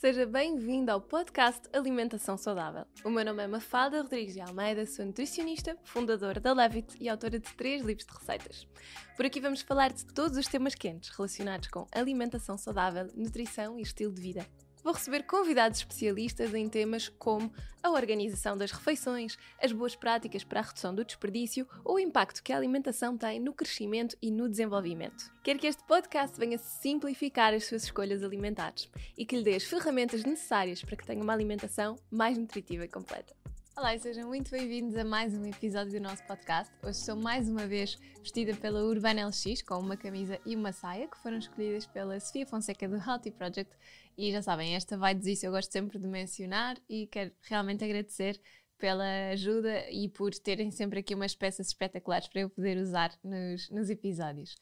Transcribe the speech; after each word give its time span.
Seja 0.00 0.24
bem-vindo 0.24 0.92
ao 0.92 1.00
podcast 1.00 1.68
Alimentação 1.72 2.36
Saudável. 2.36 2.84
O 3.04 3.10
meu 3.10 3.24
nome 3.24 3.42
é 3.42 3.48
Mafalda 3.48 4.00
Rodrigues 4.00 4.32
de 4.32 4.40
Almeida, 4.40 4.86
sou 4.86 5.04
nutricionista, 5.04 5.76
fundadora 5.82 6.38
da 6.38 6.52
Levit 6.52 6.96
e 7.00 7.08
autora 7.08 7.40
de 7.40 7.52
três 7.56 7.82
livros 7.82 8.06
de 8.06 8.12
receitas. 8.16 8.68
Por 9.16 9.26
aqui 9.26 9.40
vamos 9.40 9.60
falar 9.60 9.92
de 9.92 10.06
todos 10.06 10.38
os 10.38 10.46
temas 10.46 10.76
quentes 10.76 11.08
relacionados 11.08 11.66
com 11.66 11.84
alimentação 11.90 12.56
saudável, 12.56 13.08
nutrição 13.16 13.76
e 13.76 13.82
estilo 13.82 14.14
de 14.14 14.20
vida. 14.20 14.46
Vou 14.88 14.94
receber 14.94 15.24
convidados 15.24 15.80
especialistas 15.80 16.54
em 16.54 16.66
temas 16.66 17.10
como 17.10 17.52
a 17.82 17.90
organização 17.90 18.56
das 18.56 18.70
refeições, 18.70 19.36
as 19.62 19.70
boas 19.70 19.94
práticas 19.94 20.44
para 20.44 20.60
a 20.60 20.62
redução 20.62 20.94
do 20.94 21.04
desperdício 21.04 21.68
ou 21.84 21.96
o 21.96 21.98
impacto 21.98 22.42
que 22.42 22.54
a 22.54 22.56
alimentação 22.56 23.14
tem 23.14 23.38
no 23.38 23.52
crescimento 23.52 24.16
e 24.22 24.30
no 24.30 24.48
desenvolvimento. 24.48 25.30
Quero 25.44 25.58
que 25.58 25.66
este 25.66 25.84
podcast 25.84 26.40
venha 26.40 26.56
simplificar 26.56 27.52
as 27.52 27.66
suas 27.66 27.82
escolhas 27.82 28.22
alimentares 28.22 28.88
e 29.14 29.26
que 29.26 29.36
lhe 29.36 29.44
dê 29.44 29.56
as 29.56 29.64
ferramentas 29.64 30.24
necessárias 30.24 30.82
para 30.82 30.96
que 30.96 31.04
tenha 31.04 31.22
uma 31.22 31.34
alimentação 31.34 31.98
mais 32.10 32.38
nutritiva 32.38 32.86
e 32.86 32.88
completa. 32.88 33.36
Olá 33.78 33.94
e 33.94 34.00
sejam 34.00 34.26
muito 34.26 34.50
bem-vindos 34.50 34.96
a 34.96 35.04
mais 35.04 35.32
um 35.34 35.44
episódio 35.44 35.92
do 35.92 36.00
nosso 36.00 36.26
podcast. 36.26 36.74
Hoje 36.82 36.98
estou 36.98 37.14
mais 37.14 37.48
uma 37.48 37.64
vez 37.64 37.96
vestida 38.20 38.52
pela 38.56 38.82
Urbana 38.82 39.28
LX 39.28 39.62
com 39.62 39.78
uma 39.78 39.96
camisa 39.96 40.40
e 40.44 40.56
uma 40.56 40.72
saia 40.72 41.06
que 41.06 41.16
foram 41.18 41.38
escolhidas 41.38 41.86
pela 41.86 42.18
Sofia 42.18 42.44
Fonseca 42.44 42.88
do 42.88 42.96
Healthy 42.96 43.30
Project. 43.30 43.72
E 44.18 44.32
já 44.32 44.42
sabem, 44.42 44.74
esta 44.74 44.98
vai 44.98 45.14
dizer 45.14 45.32
isso, 45.34 45.46
eu 45.46 45.52
gosto 45.52 45.70
sempre 45.70 45.96
de 45.96 46.08
mencionar 46.08 46.76
e 46.88 47.06
quero 47.06 47.30
realmente 47.40 47.84
agradecer 47.84 48.40
pela 48.76 49.28
ajuda 49.30 49.88
e 49.92 50.08
por 50.08 50.34
terem 50.34 50.72
sempre 50.72 50.98
aqui 50.98 51.14
umas 51.14 51.36
peças 51.36 51.68
espetaculares 51.68 52.26
para 52.26 52.40
eu 52.40 52.50
poder 52.50 52.78
usar 52.78 53.16
nos, 53.22 53.70
nos 53.70 53.88
episódios. 53.88 54.56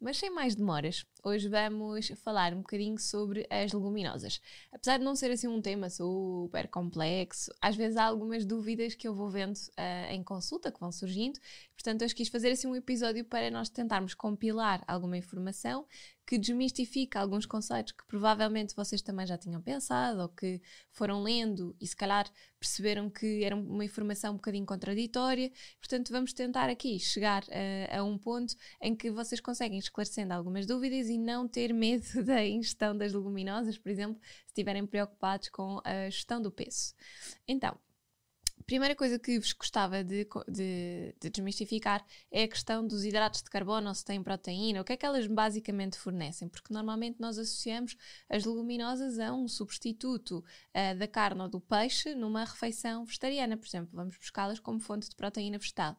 Mas 0.00 0.16
sem 0.16 0.30
mais 0.30 0.54
demoras, 0.54 1.04
hoje 1.22 1.48
vamos 1.48 2.08
falar 2.22 2.52
um 2.52 2.58
bocadinho 2.58 2.98
sobre 2.98 3.46
as 3.50 3.72
leguminosas. 3.72 4.40
Apesar 4.72 4.98
de 4.98 5.04
não 5.04 5.14
ser 5.14 5.30
assim 5.30 5.48
um 5.48 5.60
tema 5.60 5.90
super 5.90 6.68
complexo, 6.68 7.52
às 7.60 7.76
vezes 7.76 7.96
há 7.96 8.04
algumas 8.04 8.44
dúvidas 8.44 8.94
que 8.94 9.06
eu 9.06 9.14
vou 9.14 9.30
vendo 9.30 9.56
uh, 9.56 10.10
em 10.10 10.22
consulta, 10.22 10.70
que 10.72 10.80
vão 10.80 10.92
surgindo. 10.92 11.38
Portanto, 11.74 12.02
hoje 12.02 12.14
quis 12.14 12.28
fazer 12.28 12.50
assim 12.50 12.66
um 12.66 12.76
episódio 12.76 13.24
para 13.24 13.50
nós 13.50 13.68
tentarmos 13.68 14.14
compilar 14.14 14.84
alguma 14.86 15.16
informação 15.16 15.86
que 16.30 16.38
desmistifica 16.38 17.18
alguns 17.18 17.44
conceitos 17.44 17.92
que 17.92 18.06
provavelmente 18.06 18.76
vocês 18.76 19.02
também 19.02 19.26
já 19.26 19.36
tinham 19.36 19.60
pensado 19.60 20.22
ou 20.22 20.28
que 20.28 20.62
foram 20.92 21.24
lendo 21.24 21.74
e 21.80 21.86
se 21.88 21.96
calhar 21.96 22.30
perceberam 22.56 23.10
que 23.10 23.42
era 23.42 23.56
uma 23.56 23.84
informação 23.84 24.34
um 24.34 24.36
bocadinho 24.36 24.64
contraditória. 24.64 25.50
Portanto, 25.80 26.12
vamos 26.12 26.32
tentar 26.32 26.70
aqui 26.70 27.00
chegar 27.00 27.42
a, 27.90 27.98
a 27.98 28.04
um 28.04 28.16
ponto 28.16 28.54
em 28.80 28.94
que 28.94 29.10
vocês 29.10 29.40
conseguem 29.40 29.80
esclarecendo 29.80 30.32
algumas 30.32 30.66
dúvidas 30.66 31.08
e 31.10 31.18
não 31.18 31.46
ter 31.48 31.72
medo 31.72 32.06
da 32.24 32.46
ingestão 32.46 32.96
das 32.96 33.12
leguminosas, 33.12 33.76
por 33.78 33.90
exemplo, 33.90 34.20
se 34.22 34.46
estiverem 34.48 34.86
preocupados 34.86 35.48
com 35.48 35.80
a 35.84 36.08
gestão 36.08 36.40
do 36.40 36.50
peso. 36.50 36.94
Então, 37.46 37.76
primeira 38.70 38.94
coisa 38.94 39.18
que 39.18 39.36
vos 39.36 39.52
gostava 39.52 40.04
de, 40.04 40.24
de, 40.46 41.12
de, 41.20 41.28
desmistificar 41.28 42.06
é 42.30 42.44
a 42.44 42.48
questão 42.48 42.86
dos 42.86 43.04
hidratos 43.04 43.42
de 43.42 43.50
carbono, 43.50 43.92
se 43.92 44.04
têm 44.04 44.22
proteína, 44.22 44.80
o 44.80 44.84
que 44.84 44.92
é 44.92 44.96
que 44.96 45.04
elas 45.04 45.26
basicamente 45.26 45.98
fornecem, 45.98 46.48
porque 46.48 46.72
normalmente 46.72 47.20
nós 47.20 47.36
associamos 47.36 47.96
as 48.28 48.44
leguminosas 48.44 49.18
a 49.18 49.34
um 49.34 49.48
substituto 49.48 50.38
uh, 50.38 50.96
da 50.96 51.08
carne 51.08 51.42
ou 51.42 51.48
do 51.48 51.60
peixe 51.60 52.14
numa 52.14 52.44
refeição 52.44 53.04
vegetariana, 53.04 53.56
por 53.56 53.66
exemplo, 53.66 53.90
vamos 53.92 54.16
buscá-las 54.16 54.60
como 54.60 54.78
fonte 54.78 55.08
de 55.08 55.16
proteína 55.16 55.58
vegetal. 55.58 55.98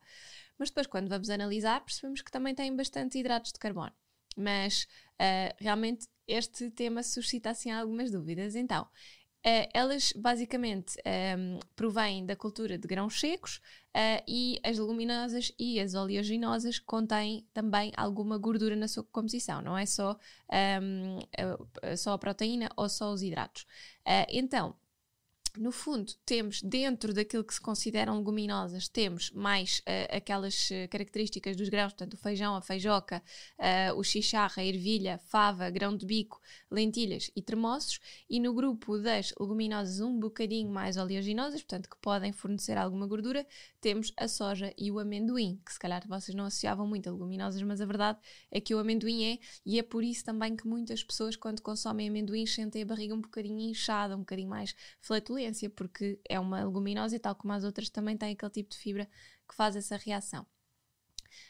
Mas 0.57 0.69
depois, 0.69 0.87
quando 0.87 1.09
vamos 1.09 1.29
analisar, 1.29 1.83
percebemos 1.83 2.21
que 2.21 2.31
também 2.31 2.55
têm 2.55 2.73
bastante 2.73 3.17
hidratos 3.17 3.51
de 3.51 3.59
carbono. 3.59 3.91
Mas 4.35 4.87
uh, 5.19 5.55
realmente 5.57 6.07
este 6.27 6.69
tema 6.69 7.03
suscita 7.03 7.49
assim 7.49 7.71
algumas 7.71 8.11
dúvidas. 8.11 8.55
Então, 8.55 8.87
Uh, 9.43 9.65
elas 9.73 10.13
basicamente 10.13 10.95
um, 10.99 11.01
ehm, 11.03 11.59
provêm 11.75 12.23
da 12.23 12.35
cultura 12.35 12.77
de 12.77 12.87
grãos 12.87 13.19
secos 13.19 13.57
uh, 13.87 14.23
e 14.27 14.59
as 14.63 14.77
leguminosas 14.77 15.51
e 15.57 15.79
as 15.79 15.95
oleaginosas 15.95 16.77
contêm 16.77 17.43
também 17.51 17.91
alguma 17.97 18.37
gordura 18.37 18.75
na 18.75 18.87
sua 18.87 19.03
composição, 19.03 19.59
não 19.59 19.75
é 19.75 19.87
só, 19.87 20.15
um, 20.83 21.17
ehm, 21.35 21.97
só 21.97 22.13
a 22.13 22.19
proteína 22.19 22.69
ou 22.77 22.87
só 22.87 23.11
os 23.11 23.23
hidratos. 23.23 23.63
Uh, 24.07 24.29
então, 24.29 24.75
no 25.57 25.71
fundo, 25.71 26.13
temos 26.25 26.61
dentro 26.61 27.13
daquilo 27.13 27.43
que 27.43 27.53
se 27.53 27.59
consideram 27.59 28.17
leguminosas, 28.17 28.87
temos 28.87 29.31
mais 29.31 29.79
uh, 29.79 30.15
aquelas 30.15 30.69
uh, 30.69 30.87
características 30.89 31.57
dos 31.57 31.67
grãos, 31.67 31.91
portanto, 31.93 32.13
o 32.13 32.17
feijão, 32.17 32.55
a 32.55 32.61
feijoca, 32.61 33.21
uh, 33.57 33.97
o 33.97 34.03
chicharra, 34.03 34.61
a 34.61 34.65
ervilha, 34.65 35.19
fava, 35.27 35.69
grão 35.69 35.95
de 35.95 36.05
bico, 36.05 36.39
lentilhas 36.69 37.29
e 37.35 37.41
tremoços, 37.41 37.99
e 38.29 38.39
no 38.39 38.53
grupo 38.53 38.97
das 38.97 39.33
leguminosas 39.39 39.99
um 39.99 40.17
bocadinho 40.19 40.69
mais 40.69 40.95
oleaginosas, 40.95 41.61
portanto, 41.61 41.89
que 41.89 41.97
podem 41.97 42.31
fornecer 42.31 42.77
alguma 42.77 43.05
gordura, 43.05 43.45
temos 43.81 44.13
a 44.15 44.27
soja 44.27 44.73
e 44.77 44.89
o 44.89 44.99
amendoim, 44.99 45.59
que 45.65 45.73
se 45.73 45.79
calhar 45.79 46.07
vocês 46.07 46.33
não 46.35 46.45
associavam 46.45 46.87
muito 46.87 47.09
a 47.09 47.11
leguminosas, 47.11 47.61
mas 47.63 47.81
a 47.81 47.85
verdade 47.85 48.19
é 48.49 48.61
que 48.61 48.73
o 48.73 48.79
amendoim 48.79 49.33
é, 49.33 49.39
e 49.65 49.79
é 49.79 49.83
por 49.83 50.03
isso 50.03 50.23
também 50.23 50.55
que 50.55 50.65
muitas 50.65 51.03
pessoas, 51.03 51.35
quando 51.35 51.61
consomem 51.61 52.07
amendoim, 52.07 52.45
sentem 52.45 52.83
a 52.83 52.85
barriga 52.85 53.13
um 53.13 53.21
bocadinho 53.21 53.59
inchada, 53.59 54.15
um 54.15 54.19
bocadinho 54.19 54.49
mais 54.49 54.75
flatulenta 55.01 55.40
porque 55.69 56.19
é 56.27 56.39
uma 56.39 56.63
leguminosa 56.63 57.15
e, 57.15 57.19
tal 57.19 57.35
como 57.35 57.53
as 57.53 57.63
outras, 57.63 57.89
também 57.89 58.17
tem 58.17 58.31
aquele 58.31 58.51
tipo 58.51 58.69
de 58.69 58.77
fibra 58.77 59.09
que 59.47 59.55
faz 59.55 59.75
essa 59.75 59.97
reação. 59.97 60.45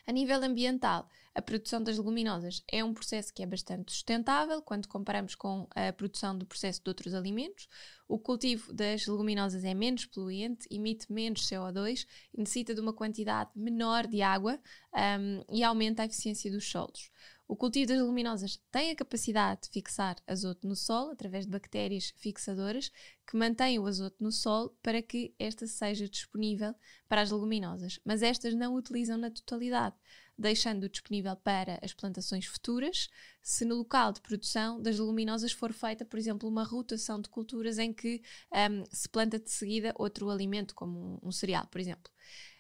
A 0.06 0.12
nível 0.12 0.44
ambiental, 0.44 1.10
a 1.34 1.42
produção 1.42 1.82
das 1.82 1.98
leguminosas 1.98 2.64
é 2.72 2.84
um 2.84 2.94
processo 2.94 3.34
que 3.34 3.42
é 3.42 3.46
bastante 3.46 3.92
sustentável 3.92 4.62
quando 4.62 4.88
comparamos 4.88 5.34
com 5.34 5.68
a 5.74 5.94
produção 5.94 6.38
do 6.38 6.46
processo 6.46 6.84
de 6.84 6.90
outros 6.90 7.14
alimentos. 7.14 7.68
O 8.08 8.20
cultivo 8.20 8.74
das 8.74 9.08
leguminosas 9.08 9.64
é 9.64 9.74
menos 9.74 10.06
poluente, 10.06 10.68
emite 10.70 11.12
menos 11.12 11.48
CO2 11.48 12.06
e 12.34 12.40
necessita 12.40 12.76
de 12.76 12.82
uma 12.82 12.94
quantidade 12.94 13.52
menor 13.56 14.08
de 14.08 14.22
água 14.22 14.60
um, 14.94 15.44
e 15.50 15.64
aumenta 15.64 16.04
a 16.04 16.06
eficiência 16.06 16.52
dos 16.52 16.70
solos. 16.70 17.10
O 17.52 17.56
cultivo 17.58 17.90
das 17.90 18.00
leguminosas 18.00 18.62
tem 18.72 18.92
a 18.92 18.96
capacidade 18.96 19.64
de 19.64 19.70
fixar 19.72 20.16
azoto 20.26 20.66
no 20.66 20.74
solo 20.74 21.12
através 21.12 21.46
de 21.46 21.52
bactérias 21.52 22.14
fixadoras 22.16 22.90
que 23.28 23.36
mantêm 23.36 23.78
o 23.78 23.86
azoto 23.88 24.24
no 24.24 24.32
solo 24.32 24.74
para 24.82 25.02
que 25.02 25.36
esta 25.38 25.68
seja 25.68 26.08
disponível 26.08 26.74
para 27.10 27.20
as 27.20 27.30
leguminosas, 27.30 28.00
mas 28.06 28.22
estas 28.22 28.54
não 28.54 28.74
o 28.74 28.78
utilizam 28.78 29.18
na 29.18 29.30
totalidade, 29.30 29.98
deixando-o 30.38 30.88
disponível 30.88 31.36
para 31.36 31.78
as 31.84 31.94
plantações 31.94 32.46
futuras, 32.46 33.10
se 33.42 33.66
no 33.66 33.76
local 33.76 34.14
de 34.14 34.22
produção 34.22 34.82
das 34.82 34.98
leguminosas 34.98 35.52
for 35.52 35.74
feita, 35.74 36.06
por 36.06 36.18
exemplo, 36.18 36.48
uma 36.48 36.64
rotação 36.64 37.20
de 37.20 37.28
culturas 37.28 37.78
em 37.78 37.92
que 37.92 38.22
um, 38.50 38.86
se 38.90 39.10
planta 39.10 39.38
de 39.38 39.52
seguida 39.52 39.94
outro 39.98 40.30
alimento, 40.30 40.74
como 40.74 41.20
um, 41.22 41.28
um 41.28 41.32
cereal, 41.34 41.68
por 41.68 41.82
exemplo. 41.82 42.10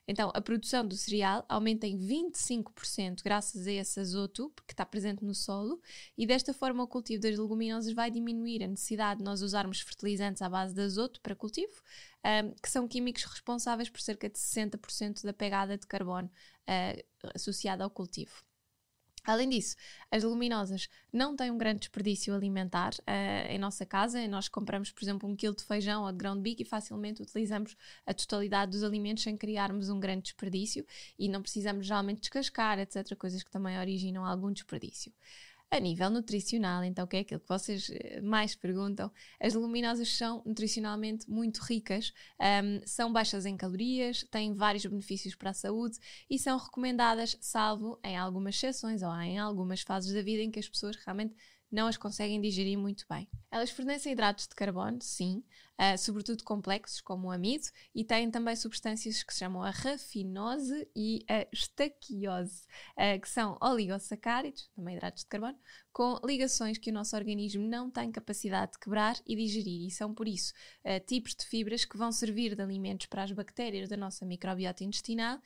Então, 0.07 0.31
a 0.33 0.41
produção 0.41 0.85
do 0.85 0.95
cereal 0.95 1.45
aumenta 1.47 1.85
em 1.85 1.97
25% 1.97 3.23
graças 3.23 3.67
a 3.67 3.71
esse 3.71 3.99
azoto 3.99 4.51
que 4.67 4.73
está 4.73 4.85
presente 4.85 5.23
no 5.23 5.33
solo 5.33 5.79
e 6.17 6.25
desta 6.25 6.53
forma 6.53 6.83
o 6.83 6.87
cultivo 6.87 7.21
das 7.21 7.37
leguminosas 7.37 7.93
vai 7.93 8.09
diminuir 8.09 8.63
a 8.63 8.67
necessidade 8.67 9.19
de 9.19 9.23
nós 9.23 9.41
usarmos 9.41 9.79
fertilizantes 9.81 10.41
à 10.41 10.49
base 10.49 10.73
de 10.73 10.81
azoto 10.81 11.21
para 11.21 11.35
cultivo, 11.35 11.73
um, 12.25 12.53
que 12.61 12.69
são 12.69 12.87
químicos 12.87 13.23
responsáveis 13.23 13.89
por 13.89 14.01
cerca 14.01 14.29
de 14.29 14.37
60% 14.37 15.23
da 15.23 15.33
pegada 15.33 15.77
de 15.77 15.87
carbono 15.87 16.29
uh, 16.67 17.31
associada 17.35 17.83
ao 17.83 17.89
cultivo. 17.89 18.43
Além 19.23 19.49
disso, 19.49 19.75
as 20.09 20.23
leguminosas 20.23 20.89
não 21.13 21.35
têm 21.35 21.51
um 21.51 21.57
grande 21.57 21.81
desperdício 21.81 22.33
alimentar 22.33 22.93
uh, 23.01 23.47
em 23.49 23.59
nossa 23.59 23.85
casa. 23.85 24.27
Nós 24.27 24.47
compramos, 24.47 24.91
por 24.91 25.03
exemplo, 25.03 25.29
um 25.29 25.35
quilo 25.35 25.55
de 25.55 25.63
feijão 25.63 26.03
ou 26.03 26.11
de 26.11 26.17
grão 26.17 26.35
de 26.35 26.41
bico 26.41 26.63
e 26.63 26.65
facilmente 26.65 27.21
utilizamos 27.21 27.77
a 28.05 28.13
totalidade 28.13 28.71
dos 28.71 28.83
alimentos 28.83 29.23
sem 29.23 29.37
criarmos 29.37 29.89
um 29.89 29.99
grande 29.99 30.23
desperdício 30.23 30.85
e 31.19 31.29
não 31.29 31.41
precisamos 31.41 31.85
geralmente 31.85 32.21
descascar, 32.21 32.79
etc. 32.79 33.15
Coisas 33.15 33.43
que 33.43 33.51
também 33.51 33.77
originam 33.77 34.25
algum 34.25 34.51
desperdício. 34.51 35.13
A 35.73 35.79
nível 35.79 36.09
nutricional, 36.09 36.83
então, 36.83 37.07
que 37.07 37.15
é 37.15 37.19
aquilo 37.21 37.39
que 37.39 37.47
vocês 37.47 37.89
eh, 37.89 38.19
mais 38.19 38.53
perguntam, 38.53 39.09
as 39.39 39.53
leguminosas 39.53 40.17
são 40.17 40.43
nutricionalmente 40.45 41.29
muito 41.31 41.61
ricas, 41.61 42.11
um, 42.37 42.85
são 42.85 43.09
baixas 43.13 43.45
em 43.45 43.55
calorias, 43.55 44.27
têm 44.29 44.53
vários 44.53 44.85
benefícios 44.85 45.33
para 45.33 45.51
a 45.51 45.53
saúde 45.53 45.97
e 46.29 46.37
são 46.37 46.57
recomendadas, 46.57 47.37
salvo 47.39 47.97
em 48.03 48.17
algumas 48.17 48.55
exceções 48.55 49.01
ou 49.01 49.15
em 49.21 49.39
algumas 49.39 49.79
fases 49.79 50.13
da 50.13 50.21
vida 50.21 50.43
em 50.43 50.51
que 50.51 50.59
as 50.59 50.67
pessoas 50.67 50.97
realmente 50.97 51.33
não 51.71 51.87
as 51.87 51.97
conseguem 51.97 52.41
digerir 52.41 52.77
muito 52.77 53.05
bem. 53.09 53.27
Elas 53.49 53.71
fornecem 53.71 54.11
hidratos 54.11 54.47
de 54.47 54.55
carbono, 54.55 54.99
sim, 55.01 55.43
uh, 55.79 55.97
sobretudo 55.97 56.43
complexos, 56.43 57.01
como 57.01 57.27
o 57.27 57.31
amido, 57.31 57.65
e 57.95 58.03
têm 58.03 58.29
também 58.29 58.55
substâncias 58.55 59.23
que 59.23 59.33
se 59.33 59.39
chamam 59.39 59.63
a 59.63 59.69
rafinose 59.69 60.87
e 60.95 61.23
a 61.29 61.47
estaquiose, 61.51 62.65
uh, 62.97 63.19
que 63.19 63.29
são 63.29 63.57
oligosacáridos, 63.61 64.69
também 64.75 64.95
hidratos 64.95 65.23
de 65.23 65.29
carbono, 65.29 65.57
com 65.93 66.19
ligações 66.25 66.77
que 66.77 66.89
o 66.89 66.93
nosso 66.93 67.15
organismo 67.15 67.67
não 67.67 67.89
tem 67.89 68.11
capacidade 68.11 68.73
de 68.73 68.79
quebrar 68.79 69.17
e 69.25 69.35
digerir, 69.35 69.87
e 69.87 69.91
são 69.91 70.13
por 70.13 70.27
isso 70.27 70.53
uh, 70.85 70.99
tipos 71.05 71.35
de 71.35 71.45
fibras 71.45 71.85
que 71.85 71.97
vão 71.97 72.11
servir 72.11 72.55
de 72.55 72.61
alimentos 72.61 73.07
para 73.07 73.23
as 73.23 73.31
bactérias 73.31 73.89
da 73.89 73.97
nossa 73.97 74.25
microbiota 74.25 74.83
intestinal 74.83 75.39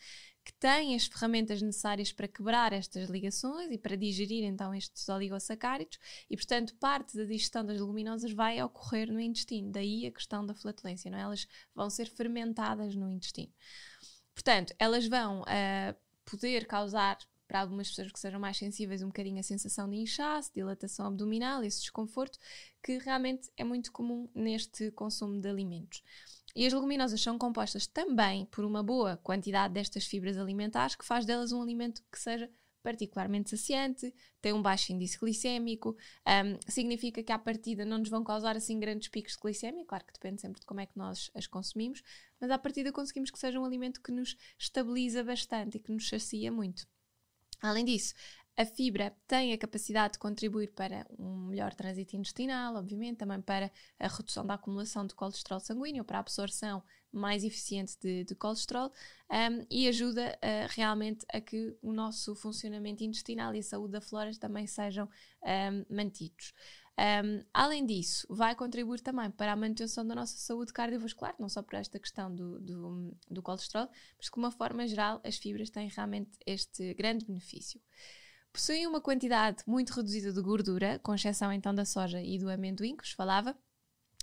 que 0.46 0.54
têm 0.54 0.96
as 0.96 1.08
ferramentas 1.08 1.60
necessárias 1.60 2.12
para 2.12 2.28
quebrar 2.28 2.72
estas 2.72 3.10
ligações 3.10 3.72
e 3.72 3.80
para 3.80 3.98
digerir 3.98 4.44
então 4.44 4.76
estes 4.76 5.10
oligossacáridos 5.10 5.98
e, 6.30 6.38
portanto, 6.38 6.76
parte 6.76 7.18
da 7.18 7.24
digestão 7.24 7.66
das 7.66 7.80
leguminosas 7.80 8.32
vai 8.32 8.62
ocorrer 8.62 9.12
no 9.12 9.20
intestino. 9.20 9.72
Daí 9.72 10.06
a 10.06 10.12
questão 10.12 10.46
da 10.46 10.54
flatulência, 10.54 11.10
não 11.10 11.18
é? 11.18 11.22
Elas 11.22 11.48
vão 11.74 11.90
ser 11.90 12.08
fermentadas 12.08 12.96
no 12.96 13.10
intestino. 13.10 13.52
Portanto, 14.36 14.76
elas 14.78 15.08
vão 15.08 15.42
uh, 15.42 15.96
poder 16.24 16.68
causar 16.68 17.18
para 17.48 17.62
algumas 17.62 17.90
pessoas 17.90 18.12
que 18.12 18.20
sejam 18.20 18.40
mais 18.40 18.58
sensíveis, 18.58 19.02
um 19.02 19.08
bocadinho 19.08 19.40
a 19.40 19.44
sensação 19.44 19.90
de 19.90 19.98
inchaço, 19.98 20.52
dilatação 20.54 21.08
abdominal, 21.08 21.64
esse 21.64 21.82
desconforto, 21.82 22.38
que 22.84 23.00
realmente 23.00 23.50
é 23.58 23.64
muito 23.64 23.92
comum 23.92 24.30
neste 24.36 24.92
consumo 24.92 25.42
de 25.42 25.50
alimentos. 25.50 26.04
E 26.56 26.66
as 26.66 26.72
leguminosas 26.72 27.22
são 27.22 27.38
compostas 27.38 27.86
também 27.86 28.46
por 28.46 28.64
uma 28.64 28.82
boa 28.82 29.18
quantidade 29.18 29.74
destas 29.74 30.06
fibras 30.06 30.38
alimentares, 30.38 30.96
que 30.96 31.06
faz 31.06 31.26
delas 31.26 31.52
um 31.52 31.62
alimento 31.62 32.02
que 32.10 32.20
seja 32.20 32.50
particularmente 32.82 33.50
saciante, 33.50 34.14
tem 34.40 34.54
um 34.54 34.62
baixo 34.62 34.94
índice 34.94 35.18
glicémico, 35.18 35.98
um, 36.28 36.72
significa 36.72 37.24
que 37.24 37.32
à 37.32 37.40
partida 37.40 37.84
não 37.84 37.98
nos 37.98 38.10
vão 38.10 38.24
causar 38.24 38.56
assim 38.56 38.80
grandes 38.80 39.10
picos 39.10 39.34
de 39.34 39.40
glicemia, 39.40 39.84
claro 39.86 40.06
que 40.06 40.14
depende 40.14 40.40
sempre 40.40 40.60
de 40.60 40.68
como 40.68 40.80
é 40.80 40.86
que 40.86 40.96
nós 40.96 41.32
as 41.34 41.48
consumimos, 41.48 42.04
mas 42.40 42.52
à 42.52 42.60
partida 42.60 42.92
conseguimos 42.92 43.32
que 43.32 43.40
seja 43.40 43.60
um 43.60 43.66
alimento 43.66 44.00
que 44.02 44.12
nos 44.12 44.38
estabiliza 44.60 45.24
bastante 45.24 45.78
e 45.78 45.80
que 45.80 45.92
nos 45.92 46.08
sacia 46.08 46.52
muito. 46.52 46.88
Além 47.60 47.84
disso, 47.84 48.14
a 48.58 48.66
fibra 48.66 49.14
tem 49.28 49.52
a 49.52 49.58
capacidade 49.58 50.14
de 50.14 50.20
contribuir 50.20 50.72
para 50.72 51.06
um 51.20 51.48
melhor 51.48 51.74
trânsito 51.74 52.16
intestinal, 52.16 52.76
obviamente, 52.76 53.18
também 53.18 53.42
para 53.42 53.70
a 54.00 54.08
redução 54.08 54.46
da 54.46 54.54
acumulação 54.54 55.06
de 55.06 55.14
colesterol 55.14 55.60
sanguíneo, 55.60 56.06
para 56.06 56.18
a 56.18 56.22
absorção 56.22 56.82
mais 57.12 57.44
eficiente 57.44 57.98
de, 58.00 58.24
de 58.24 58.36
colesterol 58.36 58.92
um, 59.30 59.66
e 59.70 59.88
ajuda 59.88 60.38
uh, 60.38 60.68
realmente 60.70 61.26
a 61.34 61.42
que 61.42 61.78
o 61.82 61.92
nosso 61.92 62.36
funcionamento 62.36 63.04
intestinal 63.04 63.54
e 63.56 63.60
a 63.60 63.64
saúde 63.64 63.94
da 63.94 64.02
flora 64.02 64.32
também 64.38 64.68
sejam 64.68 65.10
um, 65.44 65.96
mantidos. 65.96 66.54
Um, 66.98 67.44
além 67.54 67.86
disso, 67.86 68.26
vai 68.30 68.56
contribuir 68.56 69.02
também 69.02 69.30
para 69.30 69.52
a 69.52 69.56
manutenção 69.56 70.08
da 70.08 70.16
nossa 70.16 70.38
saúde 70.38 70.72
cardiovascular, 70.72 71.36
não 71.38 71.50
só 71.50 71.62
por 71.62 71.76
esta 71.76 72.00
questão 72.00 72.34
do, 72.34 72.60
do, 72.62 73.18
do 73.30 73.42
colesterol, 73.42 73.90
mas 74.18 74.28
de 74.28 74.32
uma 74.38 74.52
forma 74.52 74.88
geral 74.88 75.20
as 75.24 75.38
fibras 75.38 75.70
têm 75.70 75.90
realmente 75.90 76.32
este 76.46 76.94
grande 76.94 77.26
benefício. 77.26 77.82
Possuem 78.56 78.88
uma 78.88 79.02
quantidade 79.02 79.62
muito 79.68 79.92
reduzida 79.92 80.32
de 80.32 80.42
gordura, 80.42 80.98
com 81.00 81.14
exceção 81.14 81.52
então 81.52 81.76
da 81.76 81.84
soja 81.84 82.22
e 82.22 82.40
do 82.40 82.50
amendoim, 82.50 82.96
que 82.96 83.04
vos 83.04 83.12
falava, 83.12 83.54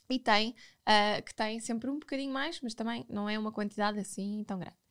e 0.09 0.19
tem, 0.19 0.57
uh, 0.89 1.23
que 1.23 1.35
tem 1.35 1.61
sempre 1.61 1.91
um 1.91 1.99
bocadinho 1.99 2.33
mais, 2.33 2.59
mas 2.63 2.73
também 2.73 3.05
não 3.11 3.29
é 3.29 3.39
uma 3.39 3.53
quantidade 3.53 3.99
assim 3.99 4.43
tão 4.45 4.59
grande. 4.59 4.82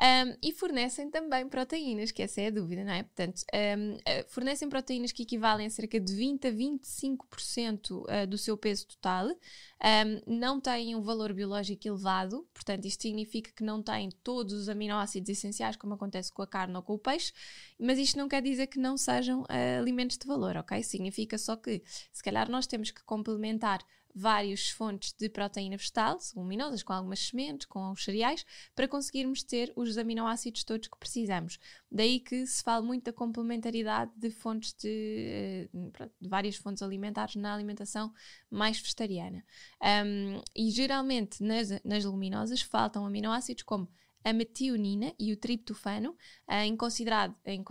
Um, 0.00 0.36
e 0.40 0.52
fornecem 0.52 1.10
também 1.10 1.48
proteínas, 1.48 2.12
que 2.12 2.22
essa 2.22 2.40
é 2.40 2.46
a 2.46 2.50
dúvida, 2.50 2.84
não 2.84 2.92
é? 2.92 3.02
Portanto, 3.02 3.42
um, 3.52 3.98
eh, 4.06 4.24
fornecem 4.28 4.68
proteínas 4.68 5.10
que 5.10 5.24
equivalem 5.24 5.66
a 5.66 5.70
cerca 5.70 5.98
de 5.98 6.14
20 6.14 6.46
a 6.46 6.52
25% 6.52 7.90
uh, 7.90 8.26
do 8.28 8.38
seu 8.38 8.56
peso 8.56 8.86
total, 8.86 9.26
um, 9.28 10.38
não 10.38 10.60
têm 10.60 10.94
um 10.94 11.02
valor 11.02 11.32
biológico 11.32 11.88
elevado, 11.88 12.46
portanto, 12.54 12.84
isto 12.84 13.02
significa 13.02 13.50
que 13.50 13.64
não 13.64 13.82
têm 13.82 14.08
todos 14.22 14.54
os 14.54 14.68
aminoácidos 14.68 15.30
essenciais, 15.30 15.74
como 15.74 15.94
acontece 15.94 16.32
com 16.32 16.42
a 16.42 16.46
carne 16.46 16.76
ou 16.76 16.82
com 16.82 16.94
o 16.94 16.98
peixe, 16.98 17.32
mas 17.76 17.98
isto 17.98 18.16
não 18.16 18.28
quer 18.28 18.40
dizer 18.40 18.68
que 18.68 18.78
não 18.78 18.96
sejam 18.96 19.40
uh, 19.42 19.80
alimentos 19.80 20.16
de 20.16 20.28
valor, 20.28 20.56
ok? 20.58 20.80
Significa 20.80 21.36
só 21.36 21.56
que, 21.56 21.82
se 22.12 22.22
calhar, 22.22 22.48
nós 22.48 22.68
temos 22.68 22.92
que 22.92 23.02
complementar 23.02 23.80
várias 24.14 24.70
fontes 24.70 25.12
de 25.12 25.28
proteína 25.28 25.76
vegetal, 25.76 26.18
leguminosas, 26.34 26.82
com 26.82 26.92
algumas 26.92 27.20
sementes, 27.20 27.66
com 27.66 27.90
os 27.90 28.04
cereais, 28.04 28.44
para 28.74 28.88
conseguirmos 28.88 29.42
ter 29.42 29.72
os 29.76 29.96
aminoácidos 29.96 30.64
todos 30.64 30.88
que 30.88 30.98
precisamos. 30.98 31.58
Daí 31.90 32.20
que 32.20 32.46
se 32.46 32.62
fala 32.62 32.84
muito 32.84 33.04
da 33.04 33.12
complementaridade 33.12 34.10
de 34.16 34.30
fontes 34.30 34.72
de, 34.72 35.68
eh, 35.68 36.08
de 36.20 36.28
várias 36.28 36.56
fontes 36.56 36.82
alimentares 36.82 37.36
na 37.36 37.54
alimentação 37.54 38.12
mais 38.50 38.78
vegetariana. 38.80 39.44
Um, 39.80 40.42
e 40.54 40.70
geralmente 40.70 41.42
nas, 41.42 41.70
nas 41.84 42.04
leguminosas 42.04 42.60
faltam 42.60 43.06
aminoácidos 43.06 43.62
como 43.62 43.88
a 44.24 44.32
metionina 44.32 45.12
e 45.18 45.32
o 45.32 45.36
triptofano 45.36 46.10
uh, 46.48 46.52
em, 46.62 46.76
considerado, 46.76 47.34
em 47.46 47.62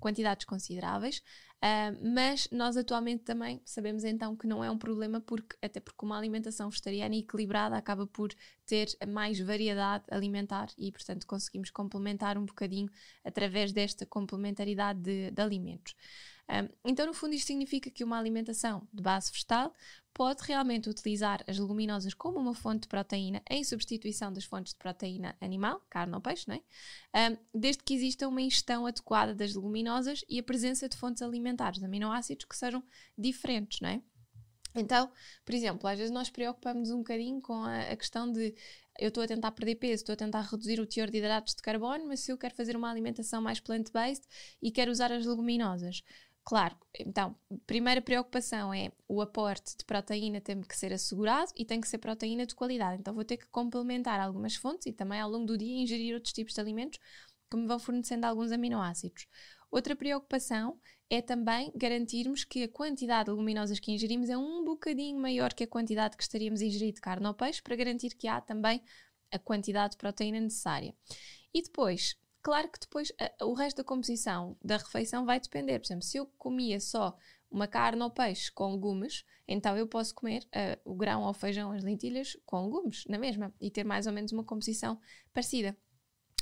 quantidades 0.00 0.44
consideráveis, 0.44 1.18
uh, 1.62 2.14
mas 2.14 2.48
nós 2.50 2.76
atualmente 2.76 3.24
também 3.24 3.60
sabemos 3.64 4.04
então 4.04 4.36
que 4.36 4.46
não 4.46 4.64
é 4.64 4.70
um 4.70 4.78
problema, 4.78 5.20
porque, 5.20 5.56
até 5.62 5.80
porque 5.80 6.04
uma 6.04 6.18
alimentação 6.18 6.70
vegetariana 6.70 7.16
equilibrada 7.16 7.76
acaba 7.76 8.06
por 8.06 8.32
ter 8.66 8.88
mais 9.08 9.38
variedade 9.38 10.04
alimentar 10.10 10.68
e, 10.76 10.90
portanto, 10.90 11.26
conseguimos 11.26 11.70
complementar 11.70 12.36
um 12.36 12.44
bocadinho 12.44 12.90
através 13.24 13.72
desta 13.72 14.04
complementaridade 14.06 15.00
de, 15.00 15.30
de 15.30 15.42
alimentos. 15.42 15.94
Um, 16.48 16.68
então, 16.84 17.06
no 17.06 17.12
fundo, 17.12 17.34
isto 17.34 17.48
significa 17.48 17.90
que 17.90 18.04
uma 18.04 18.18
alimentação 18.18 18.86
de 18.92 19.02
base 19.02 19.32
vegetal 19.32 19.74
pode 20.14 20.44
realmente 20.44 20.88
utilizar 20.88 21.44
as 21.46 21.58
leguminosas 21.58 22.14
como 22.14 22.38
uma 22.38 22.54
fonte 22.54 22.82
de 22.82 22.88
proteína 22.88 23.42
em 23.50 23.62
substituição 23.62 24.32
das 24.32 24.44
fontes 24.44 24.72
de 24.72 24.78
proteína 24.78 25.36
animal, 25.40 25.82
carne 25.90 26.14
ou 26.14 26.20
peixe, 26.20 26.46
não 26.48 26.54
é? 26.54 27.30
Um, 27.30 27.36
desde 27.60 27.82
que 27.82 27.94
exista 27.94 28.26
uma 28.26 28.40
ingestão 28.40 28.86
adequada 28.86 29.34
das 29.34 29.54
leguminosas 29.54 30.24
e 30.28 30.38
a 30.38 30.42
presença 30.42 30.88
de 30.88 30.96
fontes 30.96 31.20
alimentares 31.20 31.78
de 31.78 31.84
aminoácidos 31.84 32.46
que 32.46 32.56
sejam 32.56 32.82
diferentes, 33.18 33.80
não 33.80 33.90
é? 33.90 34.00
Então, 34.74 35.10
por 35.44 35.54
exemplo, 35.54 35.88
às 35.88 35.98
vezes 35.98 36.12
nós 36.12 36.30
preocupamos 36.30 36.90
um 36.90 36.98
bocadinho 36.98 37.40
com 37.40 37.64
a, 37.64 37.80
a 37.80 37.96
questão 37.96 38.30
de 38.30 38.54
eu 38.98 39.08
estou 39.08 39.22
a 39.22 39.26
tentar 39.26 39.50
perder 39.52 39.74
peso, 39.76 40.02
estou 40.02 40.12
a 40.14 40.16
tentar 40.16 40.40
reduzir 40.42 40.80
o 40.80 40.86
teor 40.86 41.10
de 41.10 41.18
hidratos 41.18 41.54
de 41.54 41.62
carbono, 41.62 42.06
mas 42.06 42.20
se 42.20 42.32
eu 42.32 42.38
quero 42.38 42.54
fazer 42.54 42.76
uma 42.76 42.90
alimentação 42.90 43.42
mais 43.42 43.60
plant-based 43.60 44.26
e 44.62 44.70
quero 44.70 44.90
usar 44.90 45.12
as 45.12 45.26
leguminosas, 45.26 46.02
Claro, 46.48 46.76
então, 46.96 47.34
primeira 47.66 48.00
preocupação 48.00 48.72
é 48.72 48.92
o 49.08 49.20
aporte 49.20 49.76
de 49.76 49.84
proteína 49.84 50.40
tem 50.40 50.60
que 50.62 50.78
ser 50.78 50.92
assegurado 50.92 51.50
e 51.56 51.64
tem 51.64 51.80
que 51.80 51.88
ser 51.88 51.98
proteína 51.98 52.46
de 52.46 52.54
qualidade. 52.54 53.00
Então, 53.00 53.12
vou 53.12 53.24
ter 53.24 53.36
que 53.36 53.48
complementar 53.48 54.20
algumas 54.20 54.54
fontes 54.54 54.86
e 54.86 54.92
também 54.92 55.20
ao 55.20 55.28
longo 55.28 55.44
do 55.44 55.58
dia 55.58 55.82
ingerir 55.82 56.14
outros 56.14 56.32
tipos 56.32 56.54
de 56.54 56.60
alimentos 56.60 57.00
que 57.50 57.56
me 57.56 57.66
vão 57.66 57.80
fornecendo 57.80 58.26
alguns 58.26 58.52
aminoácidos. 58.52 59.26
Outra 59.72 59.96
preocupação 59.96 60.78
é 61.10 61.20
também 61.20 61.72
garantirmos 61.74 62.44
que 62.44 62.62
a 62.62 62.68
quantidade 62.68 63.24
de 63.24 63.32
leguminosas 63.32 63.80
que 63.80 63.90
ingerimos 63.90 64.30
é 64.30 64.38
um 64.38 64.62
bocadinho 64.64 65.18
maior 65.18 65.52
que 65.52 65.64
a 65.64 65.68
quantidade 65.68 66.16
que 66.16 66.22
estaríamos 66.22 66.60
a 66.60 66.64
ingerir 66.64 66.94
de 66.94 67.00
carne 67.00 67.26
ou 67.26 67.34
peixe, 67.34 67.60
para 67.60 67.74
garantir 67.74 68.14
que 68.14 68.28
há 68.28 68.40
também 68.40 68.80
a 69.32 69.38
quantidade 69.40 69.92
de 69.92 69.96
proteína 69.96 70.38
necessária. 70.38 70.94
E 71.52 71.60
depois, 71.60 72.16
Claro 72.46 72.68
que 72.68 72.78
depois 72.78 73.10
o 73.42 73.54
resto 73.54 73.78
da 73.78 73.82
composição 73.82 74.56
da 74.62 74.76
refeição 74.76 75.26
vai 75.26 75.40
depender. 75.40 75.80
Por 75.80 75.86
exemplo, 75.86 76.04
se 76.04 76.16
eu 76.16 76.26
comia 76.38 76.78
só 76.78 77.18
uma 77.50 77.66
carne 77.66 78.00
ou 78.00 78.08
peixe 78.08 78.52
com 78.52 78.70
legumes, 78.70 79.24
então 79.48 79.76
eu 79.76 79.88
posso 79.88 80.14
comer 80.14 80.44
uh, 80.44 80.92
o 80.92 80.94
grão 80.94 81.22
ou 81.22 81.30
o 81.30 81.34
feijão, 81.34 81.72
as 81.72 81.82
lentilhas 81.82 82.36
com 82.46 82.64
legumes, 82.64 83.04
na 83.08 83.18
mesma, 83.18 83.52
e 83.60 83.68
ter 83.68 83.82
mais 83.82 84.06
ou 84.06 84.12
menos 84.12 84.30
uma 84.30 84.44
composição 84.44 85.00
parecida. 85.34 85.76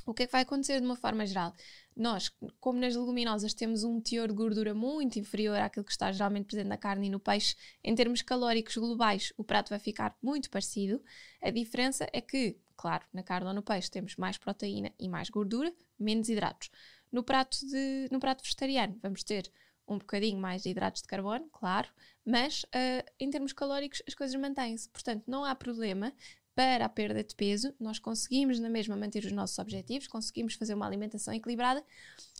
O 0.05 0.13
que 0.13 0.21
é 0.21 0.25
que 0.27 0.31
vai 0.31 0.43
acontecer 0.43 0.79
de 0.79 0.85
uma 0.85 0.95
forma 0.95 1.25
geral? 1.25 1.51
Nós, 1.97 2.31
como 2.59 2.79
nas 2.79 2.95
leguminosas, 2.95 3.55
temos 3.55 3.83
um 3.83 3.99
teor 3.99 4.27
de 4.27 4.35
gordura 4.35 4.75
muito 4.75 5.17
inferior 5.17 5.57
àquilo 5.57 5.83
que 5.83 5.91
está 5.91 6.11
geralmente 6.11 6.45
presente 6.45 6.67
na 6.67 6.77
carne 6.77 7.07
e 7.07 7.09
no 7.09 7.19
peixe, 7.19 7.55
em 7.83 7.95
termos 7.95 8.21
calóricos 8.21 8.77
globais, 8.77 9.33
o 9.37 9.43
prato 9.43 9.69
vai 9.69 9.79
ficar 9.79 10.15
muito 10.21 10.51
parecido. 10.51 11.01
A 11.41 11.49
diferença 11.49 12.07
é 12.13 12.21
que 12.21 12.59
Claro, 12.77 13.05
na 13.13 13.23
carne 13.23 13.47
ou 13.47 13.53
no 13.53 13.63
peixe 13.63 13.89
temos 13.89 14.15
mais 14.15 14.37
proteína 14.37 14.91
e 14.99 15.07
mais 15.07 15.29
gordura, 15.29 15.73
menos 15.97 16.29
hidratos. 16.29 16.69
No 17.11 17.23
prato, 17.23 17.57
de, 17.65 18.07
no 18.11 18.19
prato 18.19 18.43
vegetariano 18.43 18.97
vamos 19.01 19.23
ter 19.23 19.51
um 19.87 19.97
bocadinho 19.97 20.39
mais 20.39 20.63
de 20.63 20.69
hidratos 20.69 21.01
de 21.01 21.07
carbono, 21.07 21.47
claro, 21.51 21.87
mas 22.25 22.63
uh, 22.63 23.11
em 23.19 23.29
termos 23.29 23.53
calóricos 23.53 24.01
as 24.07 24.15
coisas 24.15 24.35
mantêm-se. 24.39 24.89
Portanto, 24.89 25.23
não 25.27 25.45
há 25.45 25.53
problema 25.53 26.11
para 26.55 26.85
a 26.85 26.89
perda 26.89 27.23
de 27.23 27.35
peso, 27.35 27.73
nós 27.79 27.99
conseguimos 27.99 28.59
na 28.59 28.69
mesma 28.69 28.95
manter 28.95 29.25
os 29.25 29.31
nossos 29.31 29.59
objetivos, 29.59 30.07
conseguimos 30.07 30.55
fazer 30.55 30.73
uma 30.73 30.87
alimentação 30.87 31.33
equilibrada, 31.33 31.83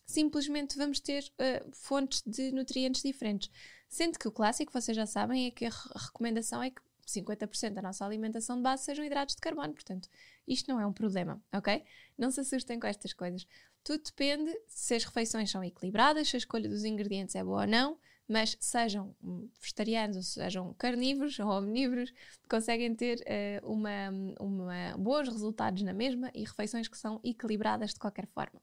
simplesmente 0.06 0.78
vamos 0.78 1.00
ter 1.00 1.24
uh, 1.24 1.70
fontes 1.74 2.24
de 2.26 2.52
nutrientes 2.52 3.04
diferentes. 3.04 3.52
Sendo 3.90 4.18
que 4.18 4.28
o 4.28 4.32
clássico, 4.32 4.72
vocês 4.72 4.96
já 4.96 5.06
sabem, 5.06 5.48
é 5.48 5.52
que 5.52 5.66
a 5.66 5.72
recomendação 5.96 6.64
é 6.64 6.70
que 6.70 6.82
50% 7.06 7.74
da 7.74 7.82
nossa 7.82 8.06
alimentação 8.06 8.58
de 8.58 8.64
base 8.64 8.84
sejam 8.84 9.06
hidratos 9.06 9.36
de 9.36 9.42
carbono. 9.42 9.74
Portanto, 9.74 10.10
isto 10.48 10.70
não 10.70 10.80
é 10.80 10.86
um 10.86 10.94
problema, 10.94 11.42
ok? 11.54 11.84
Não 12.18 12.32
se 12.32 12.40
assustem 12.40 12.80
com 12.80 12.88
estas 12.88 13.14
coisas. 13.14 13.48
Tudo 13.84 14.04
depende 14.04 14.52
se 14.68 14.96
as 14.96 15.04
refeições 15.04 15.52
são 15.52 15.64
equilibradas, 15.64 16.30
se 16.30 16.36
a 16.36 16.40
escolha 16.40 16.68
dos 16.68 16.84
ingredientes 16.84 17.36
é 17.36 17.44
boa 17.44 17.62
ou 17.62 17.68
não, 17.68 18.00
mas 18.28 18.58
sejam 18.60 19.16
vegetarianos 19.62 20.18
ou 20.18 20.24
sejam 20.24 20.74
carnívoros 20.74 21.38
ou 21.40 21.48
omnívoros, 21.48 22.12
conseguem 22.50 22.96
ter 22.96 23.20
uh, 23.20 23.72
uma, 23.72 24.10
uma, 24.40 24.98
bons 24.98 25.30
resultados 25.30 25.84
na 25.84 25.94
mesma 25.94 26.32
e 26.34 26.44
refeições 26.44 26.88
que 26.88 26.98
são 26.98 27.20
equilibradas 27.24 27.94
de 27.94 28.00
qualquer 28.00 28.28
forma. 28.28 28.60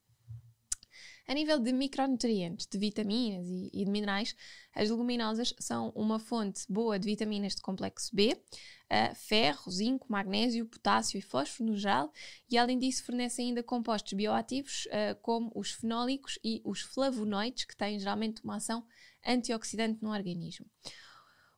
A 1.26 1.34
nível 1.34 1.60
de 1.60 1.72
micronutrientes, 1.72 2.66
de 2.66 2.76
vitaminas 2.76 3.46
e, 3.48 3.70
e, 3.72 3.84
de 3.84 3.90
minerais, 3.90 4.34
as 4.74 4.90
leguminosas 4.90 5.54
são 5.58 5.90
uma 5.94 6.18
fonte 6.18 6.64
boa 6.68 6.98
de 6.98 7.06
vitaminas 7.06 7.54
de 7.54 7.62
complexo 7.62 8.14
B, 8.14 8.32
uh, 8.32 9.14
ferro, 9.14 9.70
zinco, 9.70 10.10
magnésio, 10.10 10.66
potássio 10.66 11.18
e 11.18 11.22
fósforo 11.22 11.70
no 11.70 11.76
geral, 11.76 12.12
e 12.50 12.58
além 12.58 12.78
disso 12.78 13.04
fornecem 13.04 13.48
ainda 13.48 13.62
compostos 13.62 14.12
bioativos 14.14 14.86
uh, 14.86 15.16
como 15.22 15.52
os 15.54 15.70
fenólicos 15.70 16.38
e 16.42 16.60
os 16.64 16.80
flavonoides, 16.80 17.66
que 17.66 17.76
têm 17.76 18.00
geralmente 18.00 18.42
uma 18.42 18.56
ação 18.56 18.84
antioxidante 19.24 20.02
no 20.02 20.10
organismo. 20.10 20.66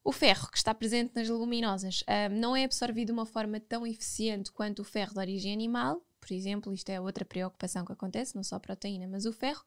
O 0.05 0.13
ferro 0.13 0.51
que 0.51 0.59
está 0.59 0.75
presente 0.75 1.15
nas 1.15 1.31
leguminosas 1.31 2.03
uh, 2.03 2.31
não 2.31 2.55
é 2.55 2.65
absorvido 2.65 3.07
de 3.07 3.13
uma 3.13 3.25
forma 3.25 3.59
tão 3.59 3.87
eficiente 3.87 4.53
quanto 4.53 4.81
o 4.81 4.85
ferro 4.85 5.15
de 5.15 5.21
origem 5.21 5.55
animal, 5.55 6.05
por 6.25 6.33
exemplo, 6.33 6.73
isto 6.73 6.89
é 6.89 6.99
outra 6.99 7.23
preocupação 7.23 7.85
que 7.85 7.93
acontece, 7.93 8.35
não 8.35 8.43
só 8.43 8.57
a 8.57 8.61
proteína, 8.61 9.07
mas 9.07 9.27
o 9.27 9.33
ferro. 9.33 9.63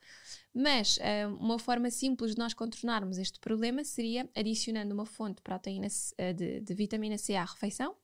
Mas 0.52 0.98
uh, 0.98 1.36
uma 1.40 1.60
forma 1.60 1.92
simples 1.92 2.32
de 2.32 2.40
nós 2.40 2.52
contornarmos 2.56 3.20
este 3.20 3.40
problema 3.40 3.84
seria 3.84 4.28
adicionando 4.36 4.92
uma 4.92 5.06
fonte 5.06 5.36
de 5.36 5.44
proteína 5.44 5.86
uh, 5.86 6.34
de, 6.34 6.62
de, 6.62 6.74
vitamina 6.74 7.16
C 7.16 7.36
à 7.36 7.46
refeição, 7.46 7.96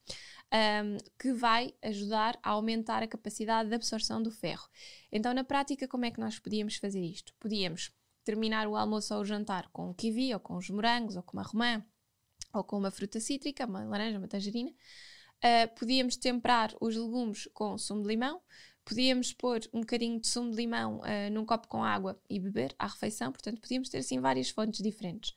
um, 0.53 0.97
que 1.17 1.33
vai 1.33 1.73
ajudar 1.81 2.37
a 2.43 2.51
aumentar 2.51 3.01
a 3.01 3.07
capacidade 3.07 3.69
de 3.69 3.75
absorção 3.75 4.21
do 4.21 4.29
ferro. 4.29 4.69
Então, 5.11 5.33
na 5.33 5.43
prática, 5.43 5.87
como 5.87 6.05
é 6.05 6.11
que 6.11 6.19
nós 6.19 6.37
podíamos 6.37 6.75
fazer 6.75 7.01
isto? 7.01 7.33
Podíamos 7.39 7.91
terminar 8.23 8.67
o 8.67 8.75
almoço 8.75 9.15
ou 9.15 9.21
o 9.21 9.25
jantar 9.25 9.67
com 9.73 9.89
o 9.89 9.95
kiwi, 9.95 10.31
ou 10.31 10.39
com 10.39 10.57
os 10.57 10.69
morangos, 10.69 11.15
ou 11.15 11.23
com 11.23 11.35
uma 11.35 11.43
romã, 11.43 11.83
ou 12.53 12.63
com 12.63 12.77
uma 12.77 12.91
fruta 12.91 13.19
cítrica, 13.19 13.65
uma 13.65 13.83
laranja, 13.83 14.19
uma 14.19 14.27
tangerina. 14.27 14.71
Uh, 15.43 15.67
podíamos 15.77 16.15
temperar 16.15 16.73
os 16.79 16.95
legumes 16.95 17.49
com 17.53 17.77
sumo 17.77 18.01
de 18.01 18.07
limão, 18.07 18.41
podíamos 18.85 19.33
pôr 19.33 19.59
um 19.73 19.81
bocadinho 19.81 20.19
de 20.19 20.27
sumo 20.27 20.51
de 20.51 20.55
limão 20.55 20.99
uh, 20.99 21.31
num 21.31 21.45
copo 21.45 21.67
com 21.67 21.83
água 21.83 22.17
e 22.29 22.39
beber 22.39 22.73
à 22.79 22.87
refeição, 22.87 23.29
portanto, 23.31 23.59
podíamos 23.59 23.89
ter 23.89 23.97
assim 23.97 24.21
várias 24.21 24.49
fontes 24.49 24.81
diferentes. 24.81 25.35